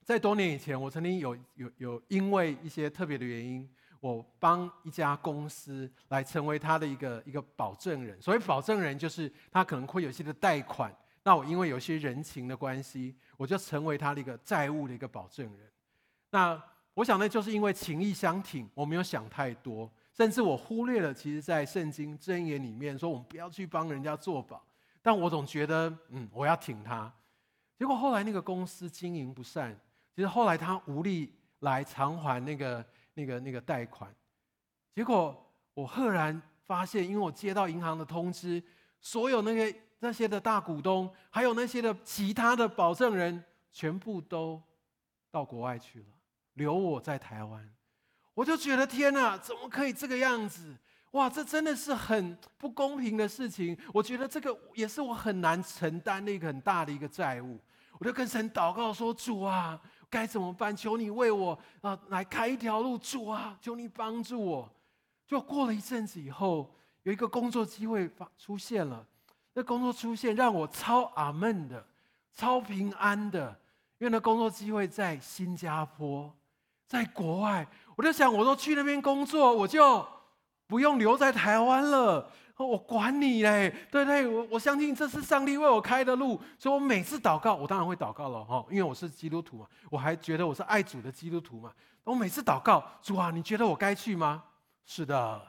[0.03, 3.67] 在多年以前，我曾经有有有因为一些特别的原因，
[4.01, 8.21] 我帮一家公司来成为他的一个一个保证人。
[8.21, 15.71] 所谓保证人，就是他可能会有些的贷款，那我因为有些人情的关系，我就成为他的一个债务的一个保证人。
[16.29, 16.61] 那
[16.93, 24.65] 我想呢，就是因为情义相挺，我没有想太多，甚至我忽略了，其实在圣经箴言里面说，我们不要去帮人家做保。
[25.01, 27.11] 但我总觉得，嗯，我要挺他。
[27.77, 29.77] 结果后来那个公司经营不善，
[30.15, 34.09] 其实后来他无力来偿还那个、那个、那个贷款。
[34.93, 38.63] 结果我赫然发现，因为我接到银行的通知，
[39.01, 44.59] 所有那个那些的大股东，还有那些的其他的保证人，全部都
[45.29, 46.05] 到国外去了，
[46.55, 47.73] 留我在台湾。
[48.33, 50.75] 我就觉得天哪，怎么可以这个样子？
[51.11, 53.77] 哇，这真的是很不公平的事情。
[53.93, 57.57] 我觉得这个也是我很难承担的一个很大的一个债务。
[57.97, 60.75] 我就跟神祷告说：“主啊，该怎么办？
[60.75, 62.97] 求你为我啊来开一条路。
[62.97, 64.69] 主啊，求你帮助我。”
[65.25, 69.07] 就过了一阵子以后，有一个工作机会发出现了。
[69.53, 71.87] 那工作出现让我超阿门的，
[72.33, 73.49] 超平安的，
[73.99, 76.35] 因为那工作机会在新加坡，
[76.87, 77.67] 在国外。
[77.95, 80.05] 我就想，我都去那边工作，我就。
[80.67, 91.71] 不用留在台湾了，我管你嘞，对对，我我相信这是上帝为我开的路，所以我每次祷告，我当然会祷告了哈，因为我是基督徒嘛，我还觉得我是爱主的基督徒嘛，
[92.03, 94.43] 我每次祷告，主啊，你觉得我该去吗？
[94.87, 95.39] 是的，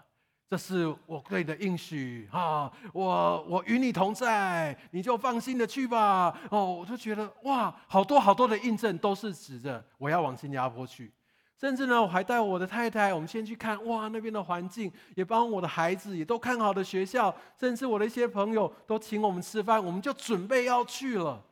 [0.47, 6.39] 这是我对的应许哈，我我与你同在，你就放心的去吧。
[6.51, 11.11] 哦，我就觉得哇，好多好多的印证都是指着我要往新加坡去。
[11.59, 21.43] 甚至呢，我还带我的太太，我们先去看哇那边的环境，也帮我的孩子也都看好的学校，甚至我的一些朋友都请我们吃饭，我们就准备要去了。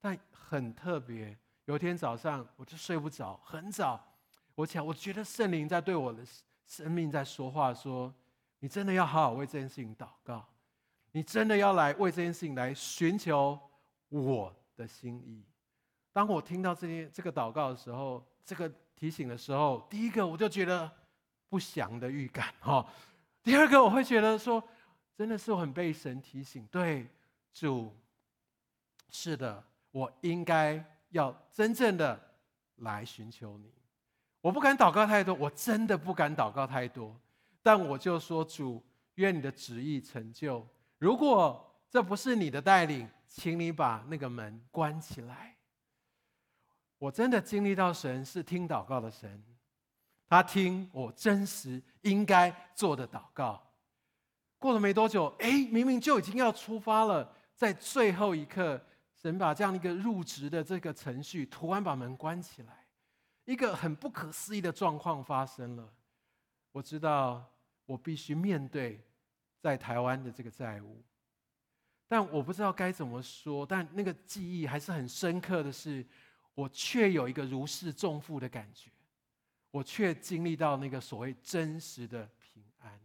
[0.00, 4.04] 但很特别，有一天早上我就睡不着，很早，
[4.56, 6.24] 我想我觉得圣灵在对我的
[6.66, 8.12] 生命在说话，说
[8.58, 10.44] 你真的要好好为这件事情祷告，
[11.12, 13.56] 你真的要来为这件事情来寻求
[14.08, 15.44] 我的心意。
[16.12, 18.68] 当我听到这些这个祷告的时候，这个。
[18.96, 20.90] 提醒的时候，第一个我就觉得
[21.48, 22.86] 不祥的预感哈。
[23.42, 24.62] 第二个我会觉得说，
[25.16, 27.06] 真的是我很被神提醒，对
[27.52, 27.94] 主，
[29.10, 32.18] 是的，我应该要真正的
[32.76, 33.72] 来寻求你。
[34.40, 37.14] 我不敢祷告太多，我真的不敢祷告太多。
[37.62, 38.82] 但我就说主，
[39.14, 40.66] 愿你的旨意成就。
[40.98, 45.53] 如果这不是你的带领，请你把那个门关起来。
[47.04, 49.42] 我真的经历到神是听祷告的神，
[50.26, 53.62] 他听我真实应该做的祷告。
[54.58, 58.82] 过了没多久，哎，明明就已经要出发了，在最后一刻，
[59.20, 62.86] 神把这样一个入职的这个程序，突然把门关起来，
[63.44, 65.86] 一个很不可思议的状况发生了。
[66.72, 67.44] 我知道
[67.84, 68.98] 我必须面对
[69.60, 71.04] 在台湾的这个债务，
[72.08, 73.66] 但我不知道该怎么说。
[73.66, 76.02] 但那个记忆还是很深刻的是，
[76.54, 78.90] 我却有一个如释重负的感觉，
[79.70, 83.00] 我却经历到那个所谓真实的平安。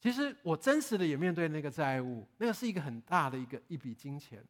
[0.00, 4.44] 其实我真实的也面对那个债务，那个是一个很大的一个一笔金钱，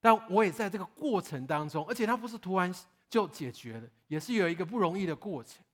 [0.00, 2.72] 但我也在这个过程当中，而且它不是突然
[3.08, 5.64] 就解决了，也是有一个不容易的过程，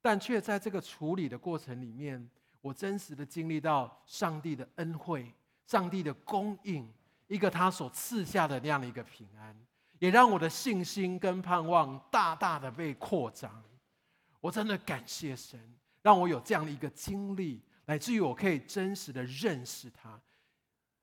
[0.00, 2.30] 但却在这个处理的过程里面，
[2.62, 5.30] 我真实的经历到上帝的恩惠、
[5.66, 6.90] 上帝的供应，
[7.26, 9.54] 一个他所赐下的那样的一个平安，
[10.00, 13.62] 也让我的信心跟盼望大大的被扩张。
[14.40, 15.60] 我真的感谢神，
[16.02, 17.62] 让我有这样的一个经历。
[17.84, 20.20] 乃至于我可以真实的认识他。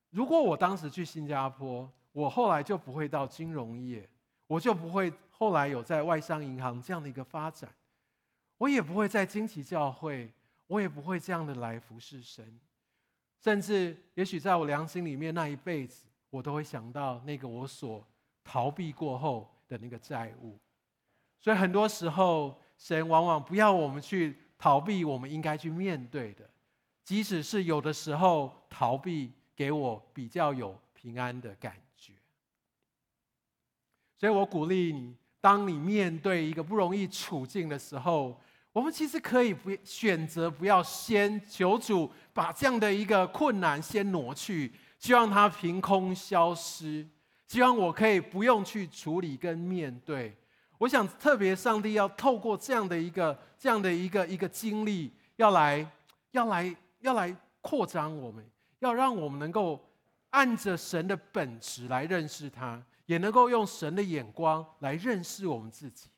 [0.09, 4.09] 如果我当时去新加坡，我后来就不会到金融业，
[4.47, 7.69] 我就不会后来有在外商银行这样的一个发展，
[8.57, 10.31] 我也不会在惊奇教会，
[10.65, 12.59] 我也不会这样的来服侍神。
[13.43, 18.03] 甚至也许在我良心里面那一辈子，我都会想到那个我所
[18.47, 20.57] 逃避过后的那个债务。
[21.37, 26.49] 所以很多时候，神往往不要我们去逃避我们应该去面对的。
[27.03, 32.13] 即使是有的时候逃避，给我比较有平安的感觉。
[34.15, 38.39] 所以我鼓励你，当你面对一个不容易处境的时候，
[38.71, 47.07] 我们其实可以不选择不要先求主把这样的一个困难先挪去，希望它凭空消失，
[47.47, 50.37] 希望我可以不用去处理跟面对。
[50.77, 55.89] 我想特别上帝要透过这样的一个这样的一个一个经历，要来
[56.31, 56.75] 要来。
[57.01, 58.43] 要来扩张我们，
[58.79, 59.79] 要让我们能够
[60.31, 66.09] 按着神的本质来认识他，也能够用神的眼光来认识我们自己。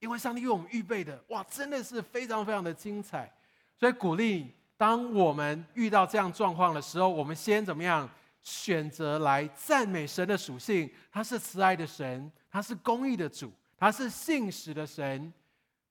[0.00, 3.30] 因为上帝为我们预备的，哇，真的是非常非常的精彩。
[3.78, 8.08] 所以鼓励，当我们遇到这样状况的时候，我们先怎么样？
[8.42, 15.32] 选择来赞美神的属性，他是慈爱的神，他是公义的主，他是信实的神，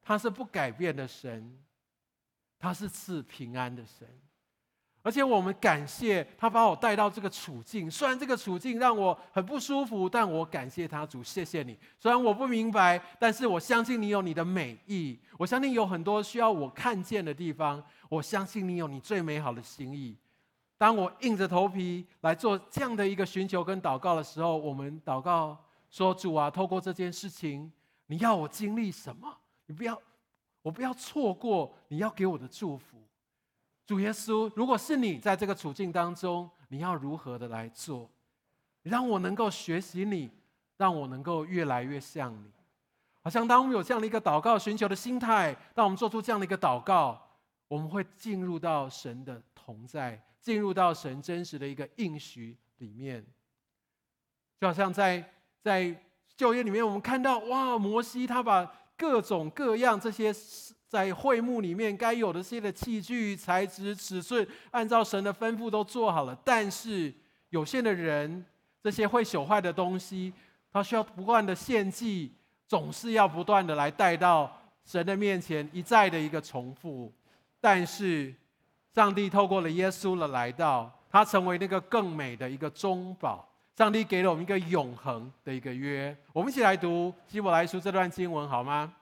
[0.01, 1.57] 他是不改变的神，
[2.59, 4.07] 他是赐平安的神。
[5.03, 11.75] 而且我们感谢他把我带到这个处境，虽然这个处境让我很不舒服，但我感谢他主，谢谢你。
[11.99, 20.15] 虽然我不明白，但是我相信你有你的美意，我相信有很多需要我看见的地方，我相信你有你最美好的心意。
[20.81, 25.55] 当我硬着头皮来做这样的一个寻求跟祷告的时候，我们祷告
[25.91, 27.71] 说：“主啊，透过这件事情，
[28.07, 29.31] 你要我经历什么？
[29.67, 29.95] 你不要，
[30.63, 32.97] 我不要错过你要给我的祝福。”
[33.85, 38.09] 主耶稣，如果是你在这个处境当中，你要如何的来做，
[38.81, 40.31] 让我能够学习你，
[40.77, 42.51] 让我能够越来越像你。
[43.21, 47.21] 好像当我们有这样的一个祷告寻求的心态，当我们做出这样的一个祷告，
[47.71, 53.25] 我们会进入到神的同在，进入到神真实的一个应许里面。
[54.59, 55.23] 就好像在
[55.61, 55.95] 在
[56.35, 60.35] 旧约里面，我们看到哇，摩西他把各种各样这些。
[60.91, 66.37] 在会幕里面该有的这些的器具、材质、尺寸，按照神的吩咐都做好了。
[66.43, 67.13] 但是
[67.47, 68.45] 有限的人，
[68.83, 70.33] 这些会朽坏的东西，
[70.69, 72.33] 他需要不断的献祭，
[72.67, 74.51] 总是要不断的来带到
[74.83, 77.09] 神的面前，一再的一个重复。
[77.61, 78.35] 但是
[78.93, 83.47] 上帝透过了耶稣的来到，他成为那个更美的一个中保。
[83.77, 86.15] 上帝给了我们一个永恒的一个约。
[86.33, 88.93] 我们一起来读希伯来书这段经文好吗？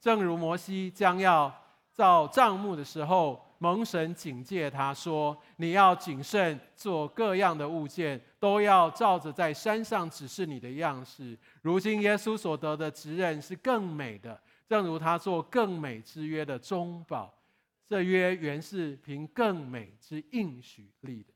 [0.00, 1.52] 正如摩西将要
[1.92, 17.32] 造帐幕的时候，蒙神警戒他说：“你要谨慎做各样的物件，都要照着在山上指示你的样式。”如今耶稣所得的职任是更美的，正如他做更美之约的中保。
[17.88, 21.32] 这约原是凭更美之应许立的，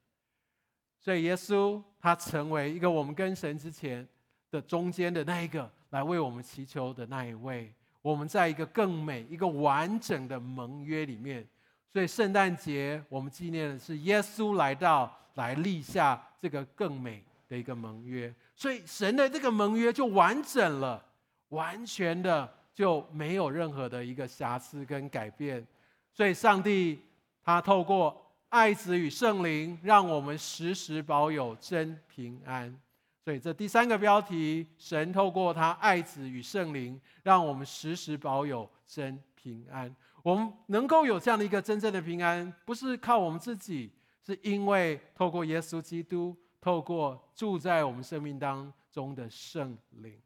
[1.01, 4.07] 所以耶稣他成为一个我们跟神之前
[4.51, 7.73] 的中间的那一个，来为我们祈求的那一位。
[8.03, 11.49] 我们在一个更美、一个完整的盟约里面，
[11.89, 18.35] 所以圣诞节我们纪念的是耶稣来到，来立下这个更美的一个盟约。
[18.55, 21.03] 所以神的这个盟约就完整了，
[21.49, 25.67] 完全的就没有任何的一个瑕疵跟改变。
[26.13, 27.01] 所以上帝
[27.43, 32.79] 他透过爱子与圣灵，让我们时时保有真平安。
[33.25, 39.95] 所以这第三个标题，神透过他爱子与圣灵，让我们时时保有真平安。
[40.23, 43.93] 我们能够有这样的一个真正的平安，不是靠我们自己，
[44.25, 50.21] 是因为透过耶稣基督，透过住在我们生命当中的圣灵。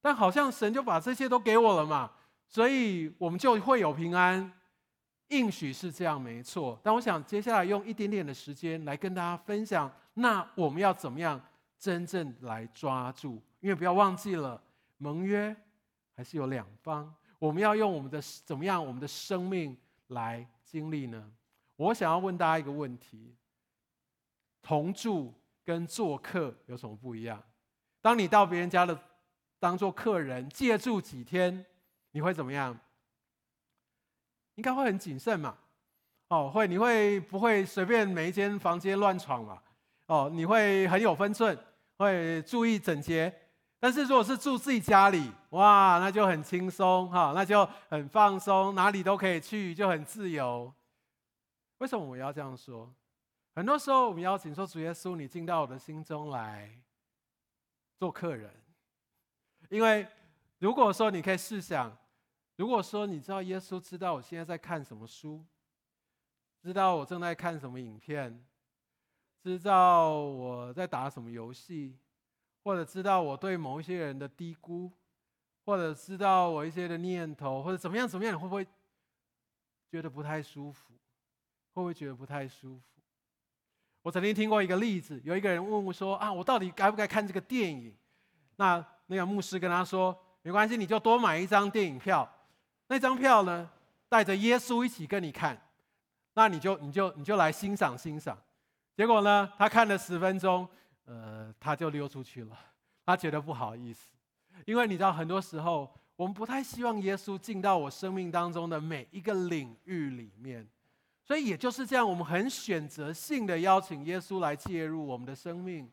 [0.00, 2.10] 但好像神就把这些都给我了嘛，
[2.48, 4.52] 所以我们就会有平安。
[5.32, 6.78] 应许是这样，没错。
[6.82, 11.40] 但我想接下来用一点点的时间来跟大家分享，那我们要怎么样
[11.78, 13.40] 真正来抓住？
[13.60, 14.62] 因为不要忘记了，
[14.98, 15.56] 盟约
[16.14, 17.12] 还是有两方。
[17.38, 19.76] 我们要用我们的怎么样，我们的生命
[20.08, 21.32] 来经历呢？
[21.76, 23.34] 我想要问大家一个问题：
[24.60, 25.32] 同住
[25.64, 27.42] 跟做客有什么不一样？
[28.00, 28.96] 当你到别人家的
[29.58, 31.64] 当做客人借住几天，
[32.10, 32.78] 你会怎么样？
[34.56, 35.56] 应该会很谨慎嘛，
[36.28, 39.62] 哦，会你会不会随便每一间房间乱闯嘛？
[40.06, 41.56] 哦，你会很有分寸，
[41.96, 43.32] 会注意整洁。
[43.80, 50.72] 但是如果是住自己家里，哇，那就很轻松哈，那就很放松，哪里都可以去，就很自由。
[51.78, 52.92] 为什么我要这样说？
[53.54, 56.70] 很多时候我们邀请说主耶稣，你进到我的心中来
[57.96, 58.52] 做客人，
[59.70, 60.06] 因为
[60.58, 61.90] 如果说你可以试想。
[62.62, 65.44] 如果说你知道耶稣知道我现在在看什么书，
[66.62, 68.40] 知道我正在看什么影片，
[69.42, 71.98] 知道我在打什么游戏，
[72.62, 74.88] 或者知道我对某一些人的低估，
[75.64, 78.64] 或者知道我一些的念头，或者怎么样怎么样，你会不会
[79.90, 80.94] 觉得不太舒服？
[81.72, 83.02] 会不会觉得不太舒服？
[84.02, 87.92] 我曾经听过一个例子，有一个人问我说：“啊，我到底该不该看这个电影？”
[88.54, 92.32] 那那个牧师跟他说：“没关系，你就多买一张电影票。”
[92.92, 93.70] 那张票呢，
[94.06, 95.58] 带着耶稣一起跟你看，
[96.34, 98.36] 那你就你就你就来欣赏欣赏。
[98.94, 100.68] 结果呢，他看了十分钟，
[101.06, 102.58] 呃，他就溜出去了。
[103.06, 104.12] 他觉得不好意思，
[104.66, 110.68] 因为你知道，很多时候我们不太希望耶稣进到我生命当中的每一个领域里面，
[111.24, 115.90] 所以也就是这样，我们很选择性的邀请耶稣来介入我们的生命，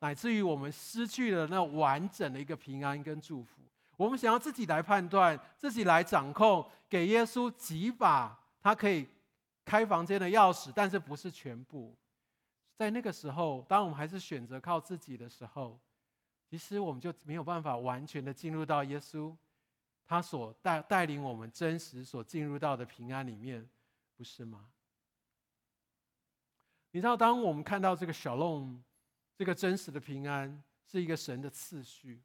[0.00, 3.62] 乃至于我们失去了那完整的一个平安跟祝福。
[3.96, 9.08] 我们想要自己来判断，自己来掌控，给耶稣几把他可以
[9.64, 11.94] 开房间的钥匙，但是不是全部。
[12.74, 15.78] 在那个时候，当我们还是选择靠自己的时候，
[16.48, 19.34] 其实我们就没有办法完全的进入到耶稣
[20.04, 23.68] 他所带带领我们真实所进入到的平安里面，
[24.16, 24.66] 不是吗？
[26.90, 28.78] 你知道，当我们看到这个 Shalom，
[29.36, 32.20] 这个真实的平安，是一个神的次序。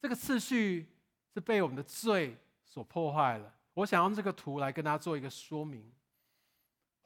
[0.00, 0.86] 这个次序
[1.32, 3.54] 是被我们的罪所破坏了。
[3.74, 5.90] 我想用这个图来跟大家做一个说明。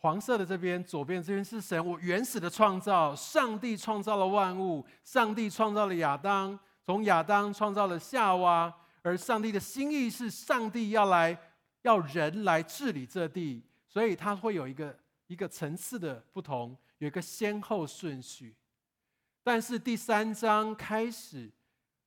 [0.00, 8.72] 黄色的这边，左边这边是神我原始的创造，上帝创造了万物，上帝创造了亚当，从亚当创造了夏娃，
[9.02, 11.36] 而上帝的心意是上帝要来
[11.82, 18.54] 要人来治理这地，所以它会有一个一个层次的不同，有一个先后顺序。
[19.42, 21.50] 但是第三章开始，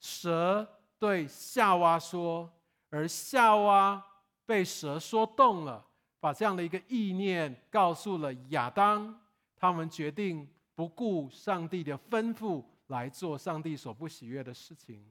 [0.02, 0.68] 蛇。
[1.00, 2.48] 对夏娃说，
[2.92, 4.06] 而夏娃
[4.46, 5.84] 被蛇说动了，
[6.20, 9.20] 把这样的一个意念告诉了亚当，
[9.56, 15.04] 他们决定不顾上帝的吩咐来做上帝所不喜悦的事情。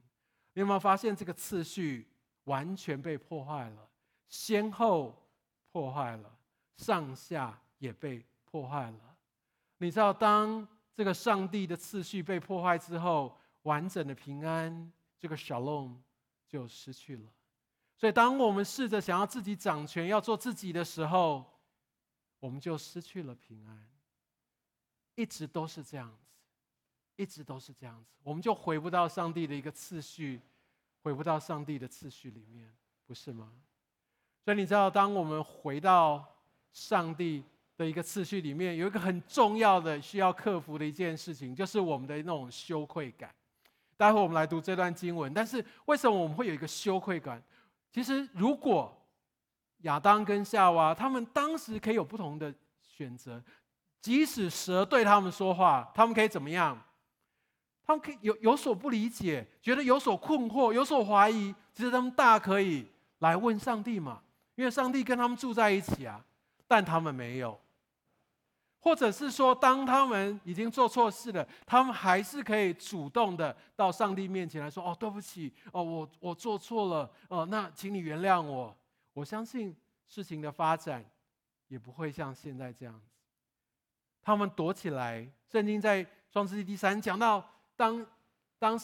[0.53, 2.09] 你有没有发现这个次序
[2.45, 3.89] 完全被破坏了，
[4.29, 5.29] 先后
[5.73, 6.31] 破坏了，
[6.77, 9.01] 上下也被破坏了？
[9.79, 10.65] 你知道，当
[10.95, 14.93] 这个上帝的次序被破坏之后，完整的平安。
[15.19, 15.97] 这个 Shalom
[16.49, 17.29] 就失去了，
[17.95, 21.45] 所以当我们试着想要自己掌权，要做自己的时候，
[22.39, 23.87] 我们就失去了平安。
[25.15, 26.25] 一直都是这样子，
[27.17, 30.41] 一直都是这样子，我们就回不到上帝的一个次序，
[31.03, 33.53] 回不到上帝的次序里面，不是吗？
[34.43, 36.27] 所以你知道，当我们回到
[36.73, 37.45] 上帝
[37.77, 43.31] 的一个次序里面，有一个很重要的需要克服的一件事情，就是我们的那种羞愧感。
[44.01, 47.43] 待会我们来读这段经文，但是为什么我们会有一个羞愧感？
[47.93, 48.91] 其实，如果
[49.83, 53.43] 亚当跟夏娃他们当时可以有不同的选择，
[54.01, 56.83] 即使蛇对他们说话，他们可以怎么样？
[57.85, 61.55] 他们可以有有所不理解，觉得有所困惑，有所怀疑。
[61.75, 62.87] 其实他们大可以
[63.19, 64.23] 来问上帝嘛，
[64.55, 66.25] 因为上帝跟他们住在一起啊，
[66.67, 67.61] 但他们没有。
[68.81, 78.75] 或者是说，当他们已经做错事了，他们还是可以主动的到上帝面前来说：“哦，对不起，哦，我我做错了，哦，那请你原谅我。”
[79.13, 79.77] 我相信
[80.07, 81.05] 事情的发展
[81.69, 83.07] 也不会像现在这样子。
[84.23, 85.29] 他们躲起来。
[85.51, 87.45] 圣经在创世纪第三讲到，
[87.77, 88.07] 当
[88.59, 88.81] 当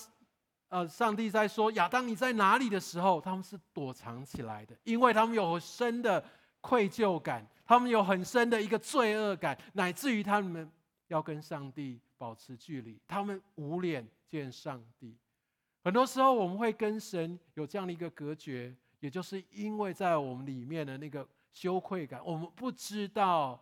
[0.68, 6.22] 呃上帝在说亚当你在哪里的时候，他们是躲藏起来的，因为他们有深的
[6.60, 7.46] 愧疚感。
[7.66, 10.70] 他们有很深的一个罪恶感，乃至于他们
[11.08, 15.16] 要跟上帝保持距离，他们无脸见上帝。
[15.82, 23.60] 很多时候，我们会跟神有这样的一个隔绝，也就是因为在我们里面的那个羞愧感，我们不知道，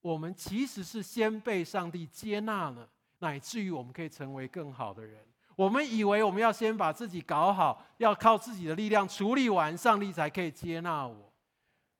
[0.00, 2.88] 我们其实是先被上帝接纳了，
[3.20, 5.24] 乃至于我们可以成为更好的人。
[5.56, 11.31] 我们以为我们要先把自己搞好，要靠自己的力量处理完，上帝才可以接纳我。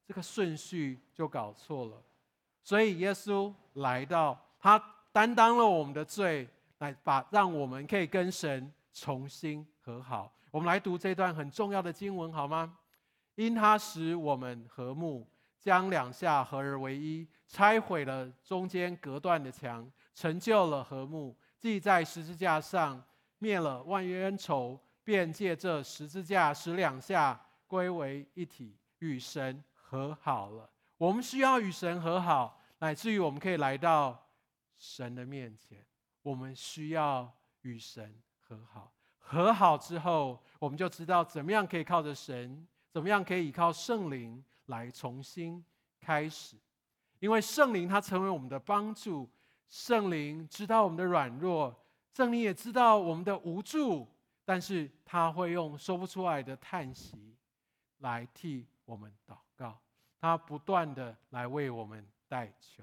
[0.07, 2.03] 这个顺序就搞错了。
[2.63, 6.49] 所以耶稣来到，他担当了我们的罪，
[6.79, 8.73] 来把让我们可以跟神。
[8.95, 12.77] 重新和好，我们来读这段很重要的经文好吗？
[13.37, 15.27] 因他使我们和睦，
[15.59, 21.35] 将两下合而为一，拆毁了中间隔断的墙，成就了和睦。
[21.59, 23.03] 既在十字架上
[23.39, 30.71] 灭了万冤仇，便借这十字架使两下归为一体，与神和好了。
[30.97, 34.27] 我们需要与神和好，乃至于我们可以来到
[34.79, 35.85] 神的面前。
[36.23, 37.31] 我们需要
[37.61, 38.19] 与神。
[38.39, 45.63] 和好，和好之后，我们就知道怎么样可以靠着神，怎么样可以依靠圣灵来重新
[46.01, 46.57] 开始。
[47.19, 49.31] 因为圣灵他成为我们的帮助，
[49.69, 51.75] 圣灵知道我们的软弱，
[52.15, 54.09] 圣灵也知道我们的无助，
[54.43, 57.37] 但是他会用说不出来的叹息
[57.99, 59.81] 来替我们祷告，
[60.19, 62.83] 他不断的来为我们代求。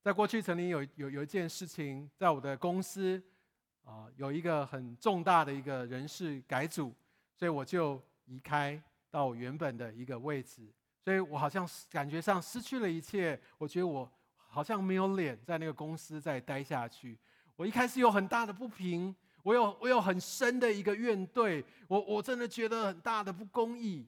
[0.00, 3.22] 在过去曾经有有有一件事情，在我的公司
[3.84, 6.94] 啊，有一个很重大的一个人事改组，
[7.36, 10.72] 所以我就离开到我原本的一个位置，
[11.04, 17.18] 所以我好像感觉上失去了一切，我觉得我好像没有脸在那个公司再待下去。
[17.56, 24.06] 我一开始有很大的不平，我有我有很深的一个怨怼，我我真的觉得很大的不公义。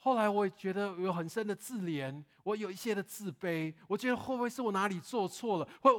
[0.00, 5.68] 后来我也觉得有很深的自怜，我有一些的自卑，我觉得会不会是我哪里做错了？
[5.80, 5.90] 会，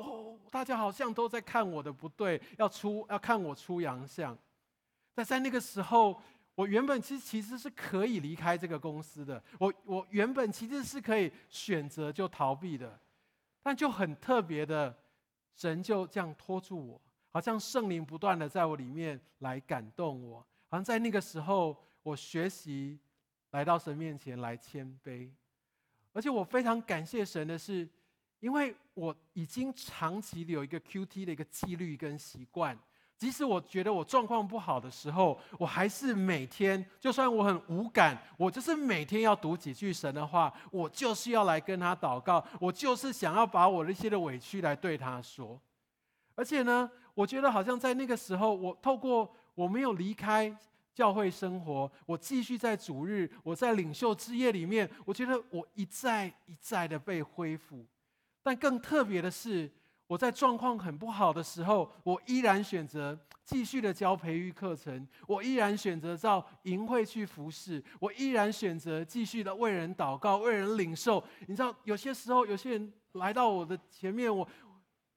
[0.49, 4.38] 大家好像都在看我的不对，要出要看我出洋相。
[5.13, 6.21] 但在那个时候，
[6.55, 12.97] 我原本其实其实是可以离开这个公司的，我我原本其实是可以选择就逃避的，
[13.61, 14.97] 但就很特别的，
[15.55, 17.01] 神就这样拖住我，
[17.32, 22.99] 好像圣灵不断的在我里面来感动我，好像在那个时候我学习。
[23.51, 25.27] 来到神面前来谦卑，
[26.13, 27.89] 而且我非常感谢神的是，
[28.39, 32.77] 因为我已经长期的有一个 QT 的一个纪律跟习惯，
[33.17, 45.59] 即使我觉得我状况不好的时候，我还是每天，就算我很无感，我就是每天要读几句神的话，我就是要来跟他祷告，我就是想要把我那些的委屈来对他说，
[46.36, 50.55] 而且呢，我觉得好像在那个时候，我透过我没有离开。
[50.91, 57.86] 教会生活，我继续在主日，我在领袖之夜里面，我觉得我一再一再的被恢复。
[58.43, 59.72] 但更特别的是，
[60.07, 71.24] 我在状况很不好的时候，我依然选择继续的教培育课程，我依然选择到营会去服侍，我依然选择继续的为人祷告、为人领受。
[71.47, 74.45] 你知道，有些时候有些人来到我的前面，我。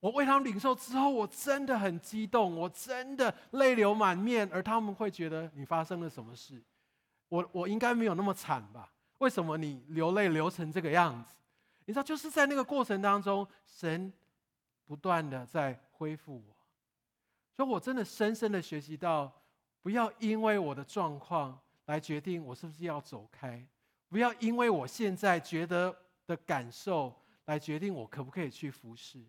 [0.03, 6.61] 我为他们领受之后，我真的很激动，我真的泪流满面，而他们会觉得你发生了什么事？
[7.29, 8.93] 我我应该没有那么惨吧？
[9.19, 11.37] 为什么你流泪流成这个样子？
[11.85, 14.13] 你知道，就是在那个过程当中，神
[14.85, 16.57] 不断的在恢复我，
[17.55, 19.33] 所以我真的深深的学习到，
[19.83, 23.65] 不要因为我的状况来决定我是不是要走开，
[24.09, 25.97] 不要因为我现在觉得
[26.27, 29.25] 的感受来决定我可不可以去服侍。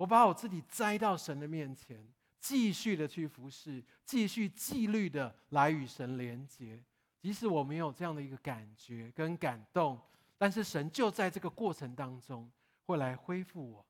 [0.00, 2.02] 我把我自己栽到神的面前，
[2.40, 6.82] 继续的去服侍，继续纪律的来与神连接。
[7.20, 10.00] 即使我没有这样的一个感觉跟感动，
[10.38, 12.50] 但是神就在这个过程当中
[12.86, 13.84] 会来恢复我。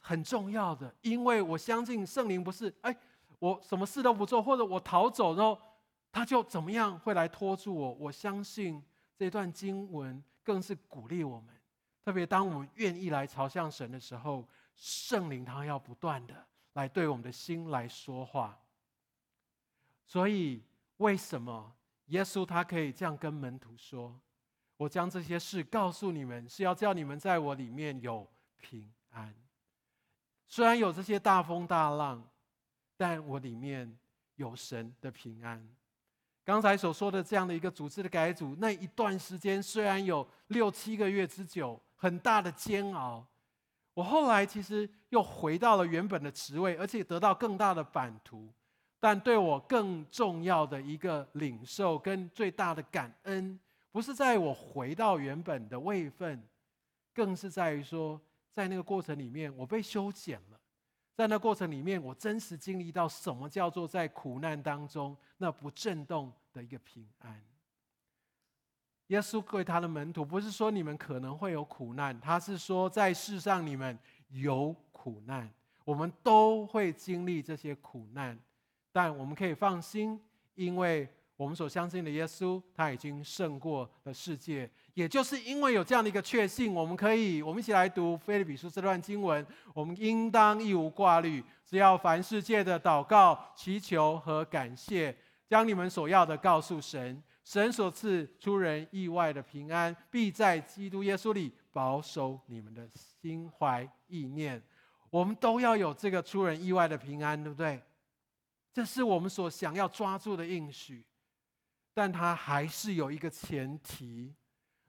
[0.00, 2.94] 很重要的，因为我相信圣灵不是哎，
[3.38, 5.58] 我什么事都不做，或者我逃走，然后
[6.12, 7.94] 他就怎么样会来拖住我。
[7.94, 8.84] 我相信
[9.16, 11.57] 这段经文更是鼓励我们，
[12.04, 14.48] 特别当我们愿意来朝向神的时候。
[14.80, 18.56] 圣灵他要不断的来对我们的心来说话，
[20.06, 20.62] 所以
[20.98, 21.74] 为什么
[22.06, 24.16] 耶稣他可以这样跟门徒说
[24.78, 28.24] ：“我将这些事告诉你们，是要叫你们在我里面有
[28.58, 29.34] 平安。
[30.46, 32.24] 虽然有这些大风大浪，
[32.96, 33.98] 但我里面
[34.36, 35.68] 有神的平安。”
[36.46, 43.22] 刚才所说的这样的一个组织的改组，那一段时间虽然有六七个月之久，很大的煎熬。
[43.92, 48.48] 我后来其实又回到了原本的职位，而且得到更大的版图。
[49.00, 53.58] 但对我更重要的一个领受跟最大的感恩，
[53.92, 56.42] 不是在于我回到原本的位分，
[57.12, 58.20] 更是在于说，
[58.52, 60.58] 在那个过程里面，我被修剪了。
[61.14, 67.40] 在那过程里面，我真实经历到什么叫做在苦难当中那不震动的一个平安。
[69.08, 73.98] 耶稣对他的门徒不是说你们可能会有苦难，他是说在世上你们
[74.28, 75.50] 有苦难，
[75.84, 78.38] 我们都会经历这些苦难，
[78.90, 80.18] 但我们可以放心，
[80.54, 81.08] 因为。
[81.38, 84.68] 我们所相信的耶稣，他已经胜过了世界。
[84.94, 89.46] 也就是因为有这样的一个确信，我们可以，我们一起来读腓立比书这段经文。
[89.72, 97.22] 我们应当一无挂虑，只要凡世界的祷告、祈求和感谢，将你们所要的告诉神。
[97.48, 104.62] 神所赐出人意外的平安，必在基督耶稣里保守你们的心怀意念。
[105.08, 107.82] 我们都要有这个出人意外的平安，对不对？
[108.70, 111.02] 这是我们所想要抓住的应许。
[111.94, 114.34] 但它还是有一个前提，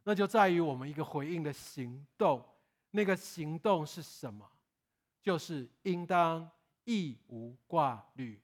[0.03, 2.43] 那就在于我们一个回应的行动。
[2.91, 4.45] 那个行动是什么？
[5.21, 6.45] 就是应当
[6.83, 8.37] 一无挂虑，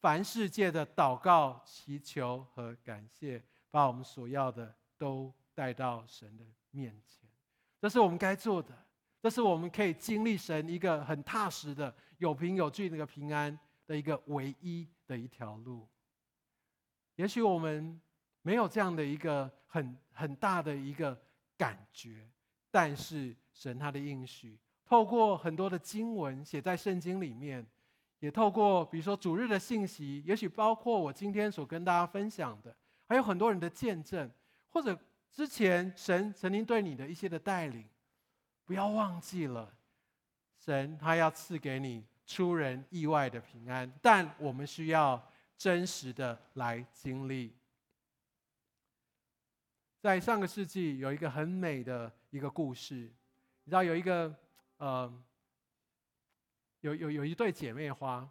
[0.00, 7.28] 凡世界的祷告、祈求和感谢，把我们所要的都带到神的面前。
[7.78, 8.86] 这是我们该做的，
[9.20, 15.86] 这是我们可以经历神一个很踏实的、有凭有据那个平安的一个唯一的一条路。
[17.16, 18.00] 也许我们
[18.40, 21.18] 没有这样的一个很很大的一个
[21.58, 22.26] 感觉，
[22.70, 27.66] 但是神他的应许，透过很多的经文写在圣经里面，
[28.20, 32.74] 也透过比如说主日的信息，也许包括我今天所跟大家分享的，
[33.08, 34.30] 还有很多人的见证，
[34.70, 34.98] 或者
[35.32, 37.84] 之前神曾经对你的一些的带领，
[38.64, 39.74] 不要忘记了，
[40.58, 45.20] 神他要赐给你出人意外的平安，但我们需要。
[45.60, 47.52] 真实的来经历，
[50.00, 52.94] 在上个世纪有一个很美的一个故事，
[53.64, 54.34] 你知道有一个
[54.78, 55.12] 呃，
[56.80, 58.28] 有有有一对姐妹花，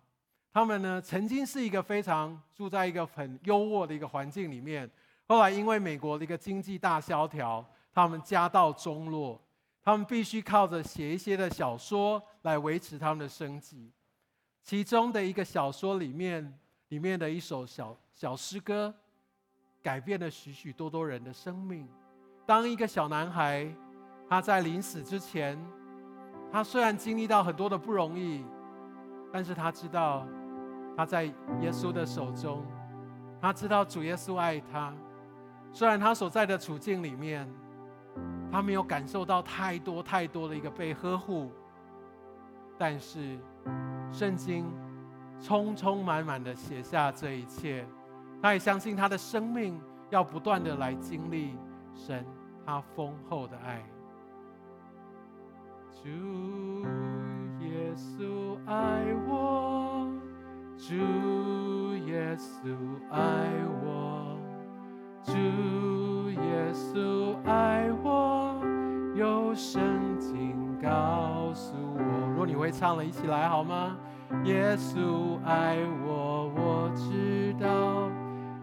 [0.52, 4.90] 她们呢曾经是一个非常住在一个很优渥的一个环境里面，
[5.28, 9.42] 后来因为美国的一个经济大萧条，她们家道中落，
[9.84, 13.92] 她们必须靠着写一些的小说来维持她们的生计，
[14.64, 16.58] 其中的一个小说里面。
[16.90, 18.92] 里面的一首小小诗歌，
[19.84, 21.88] 改变了许许多多人的生命。
[22.48, 23.72] 当一个小男孩，
[24.28, 25.56] 他在临死之前，
[26.52, 28.46] 他虽然经历到很多的不容易，
[29.32, 30.26] 但是他知道
[30.96, 32.66] 他在耶稣的手中，
[33.42, 34.94] 他知道主耶稣爱他。
[35.72, 37.48] 虽然他所在的处境里面，
[38.52, 41.52] 他没有感受到太多太多的一个被呵护，
[42.78, 43.38] 但是
[44.12, 44.66] 圣经。
[45.42, 47.88] 充充满满的写下这一切，
[48.42, 49.80] 他也相信他的生命
[50.10, 51.58] 要不断的来经历
[51.96, 52.26] 神
[52.66, 53.82] 他丰厚的爱。
[56.02, 56.08] 主
[57.60, 60.08] 耶稣爱我，
[60.78, 60.96] 主
[62.08, 62.74] 耶稣
[63.12, 63.50] 爱
[63.84, 64.38] 我，
[65.22, 65.34] 主
[66.42, 68.62] 耶稣爱我，
[69.14, 72.30] 有圣经告诉我。
[72.30, 73.98] 如果你会唱了，一起来好吗？
[74.46, 78.10] 耶稣爱我，我知道，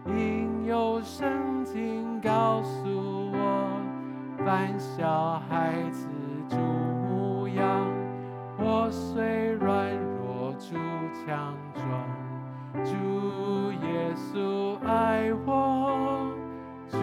[0.07, 2.89] 因有圣经告诉
[3.31, 3.79] 我，
[4.43, 6.07] 凡小孩子
[6.49, 6.55] 主，
[8.69, 10.75] 我虽软弱，主
[11.25, 11.87] 强壮。
[12.83, 12.91] 主
[13.87, 16.29] 耶稣爱我，
[16.89, 16.97] 主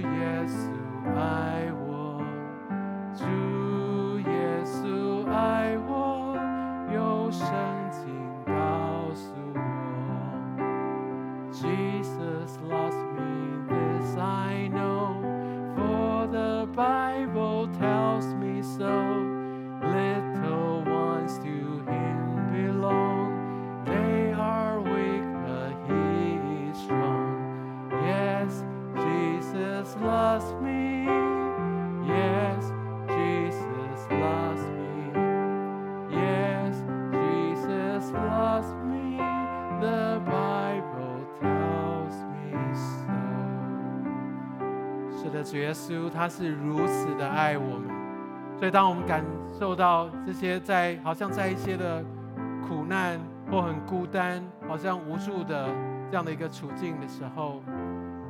[0.00, 0.70] 耶稣
[1.16, 2.22] 爱我，
[45.50, 47.90] 主耶稣他是如此的爱我们，
[48.56, 49.24] 所以当我们感
[49.58, 52.04] 受到这些在好像在一些的
[52.68, 53.18] 苦难
[53.50, 55.68] 或很孤单、好像无助的
[56.08, 57.60] 这样的一个处境的时候，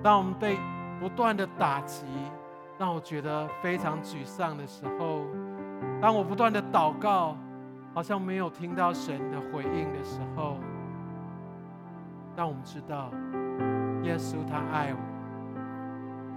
[0.03, 0.57] 当我们被
[0.99, 2.07] 不断的打击，
[2.79, 5.27] 让我觉得非常沮丧的时候，
[6.01, 7.37] 当我不断的祷告，
[7.93, 10.57] 好像没有听到神的回应的时候，
[12.35, 13.11] 当我们知道
[14.05, 15.10] 耶稣他爱我。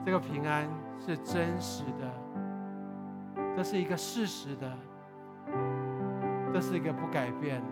[0.06, 0.68] 这个平安
[1.00, 2.12] 是真实的，
[3.56, 4.70] 这是一个事实的，
[6.54, 7.68] 这是一个不改变的。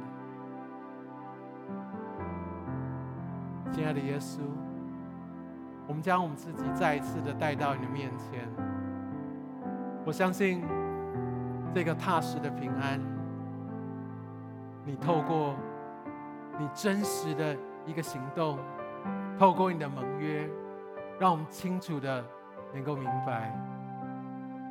[3.74, 4.40] 亲爱的耶稣，
[5.88, 8.48] 我们将我们自己再一次的带到你的面前。
[10.06, 10.64] 我相信
[11.74, 12.98] 这个踏实的平安，
[14.86, 15.56] 你透过
[16.58, 17.56] 你真实的
[17.86, 18.58] 一个行动，
[19.38, 20.50] 透过你的盟约，
[21.22, 22.26] 让我们清楚的
[22.74, 23.56] 能够明白。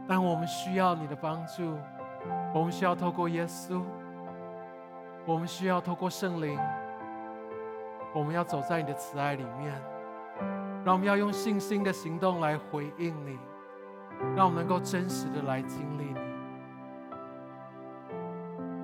[0.09, 1.79] 但我们需要你的帮助，
[2.53, 3.81] 我们需要透过耶稣，
[5.25, 6.59] 我们需要透过圣灵。
[8.13, 9.81] 我们要走在你的慈爱里面，
[10.85, 13.39] 让我们要用信心的行动来回应你，
[14.35, 16.21] 让我们能够真实的来经历你。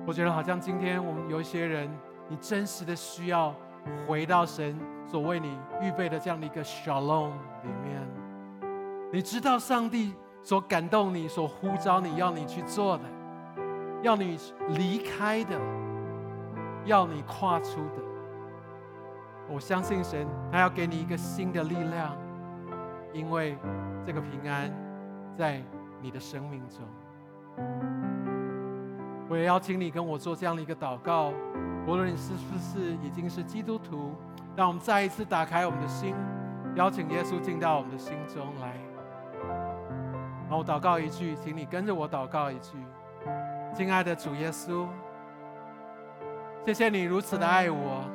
[0.05, 1.89] 我觉得好像今天我们有一些人，
[2.29, 3.53] 你真实的需要
[4.05, 7.31] 回到神所为你预备的这样的一个 Shalom
[7.63, 8.01] 里面。
[9.11, 10.13] 你知道上帝
[10.43, 13.03] 所感动你、所呼召你要你去做的，
[14.01, 14.37] 要你
[14.69, 15.59] 离开的，
[16.85, 18.03] 要你跨出的。
[19.49, 22.17] 我相信神，他要给你一个新的力量，
[23.13, 23.57] 因为
[24.05, 24.69] 这个平安
[25.37, 25.61] 在
[26.01, 28.36] 你的生命中。
[29.29, 31.33] 我也邀请你跟我做这样的一个祷告，
[31.85, 34.15] 无论你是不是已经是基督徒，
[34.55, 36.15] 让我们再一次打开我们的心，
[36.75, 38.73] 邀请耶稣进到我们的心中来。
[40.49, 42.77] 然后祷告一句，请你跟着我祷告一句：
[43.75, 44.87] 亲爱的主耶稣，
[46.65, 48.05] 谢谢你如此的爱我。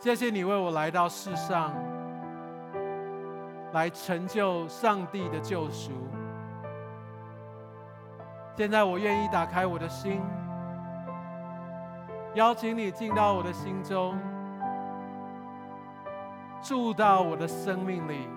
[0.00, 1.72] 谢谢你为我来到世上，
[3.72, 5.92] 来成就上帝的救赎。
[8.54, 10.20] 现在我愿意打开我的心，
[12.34, 14.16] 邀请你进到我的心中，
[16.62, 18.28] 住到我的生命里，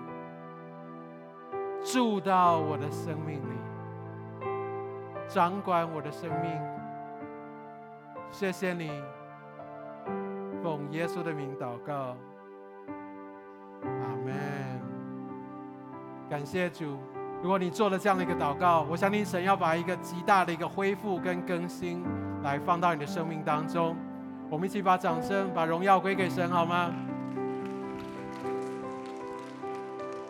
[1.84, 4.46] 住到我的生命里，
[5.28, 6.50] 掌管我的生命。
[8.30, 8.90] 谢谢你。
[10.62, 12.16] 奉耶稣的名祷告，
[13.84, 14.34] 阿门。
[16.28, 16.98] 感谢主。
[17.42, 22.02] 如果你做了这样的一个祷告，我相信神要把一个极大的一个恢复跟更新
[22.42, 23.96] 来放到你的生命当中。
[24.50, 26.90] 我们一起把掌声、把荣耀归给神，好吗？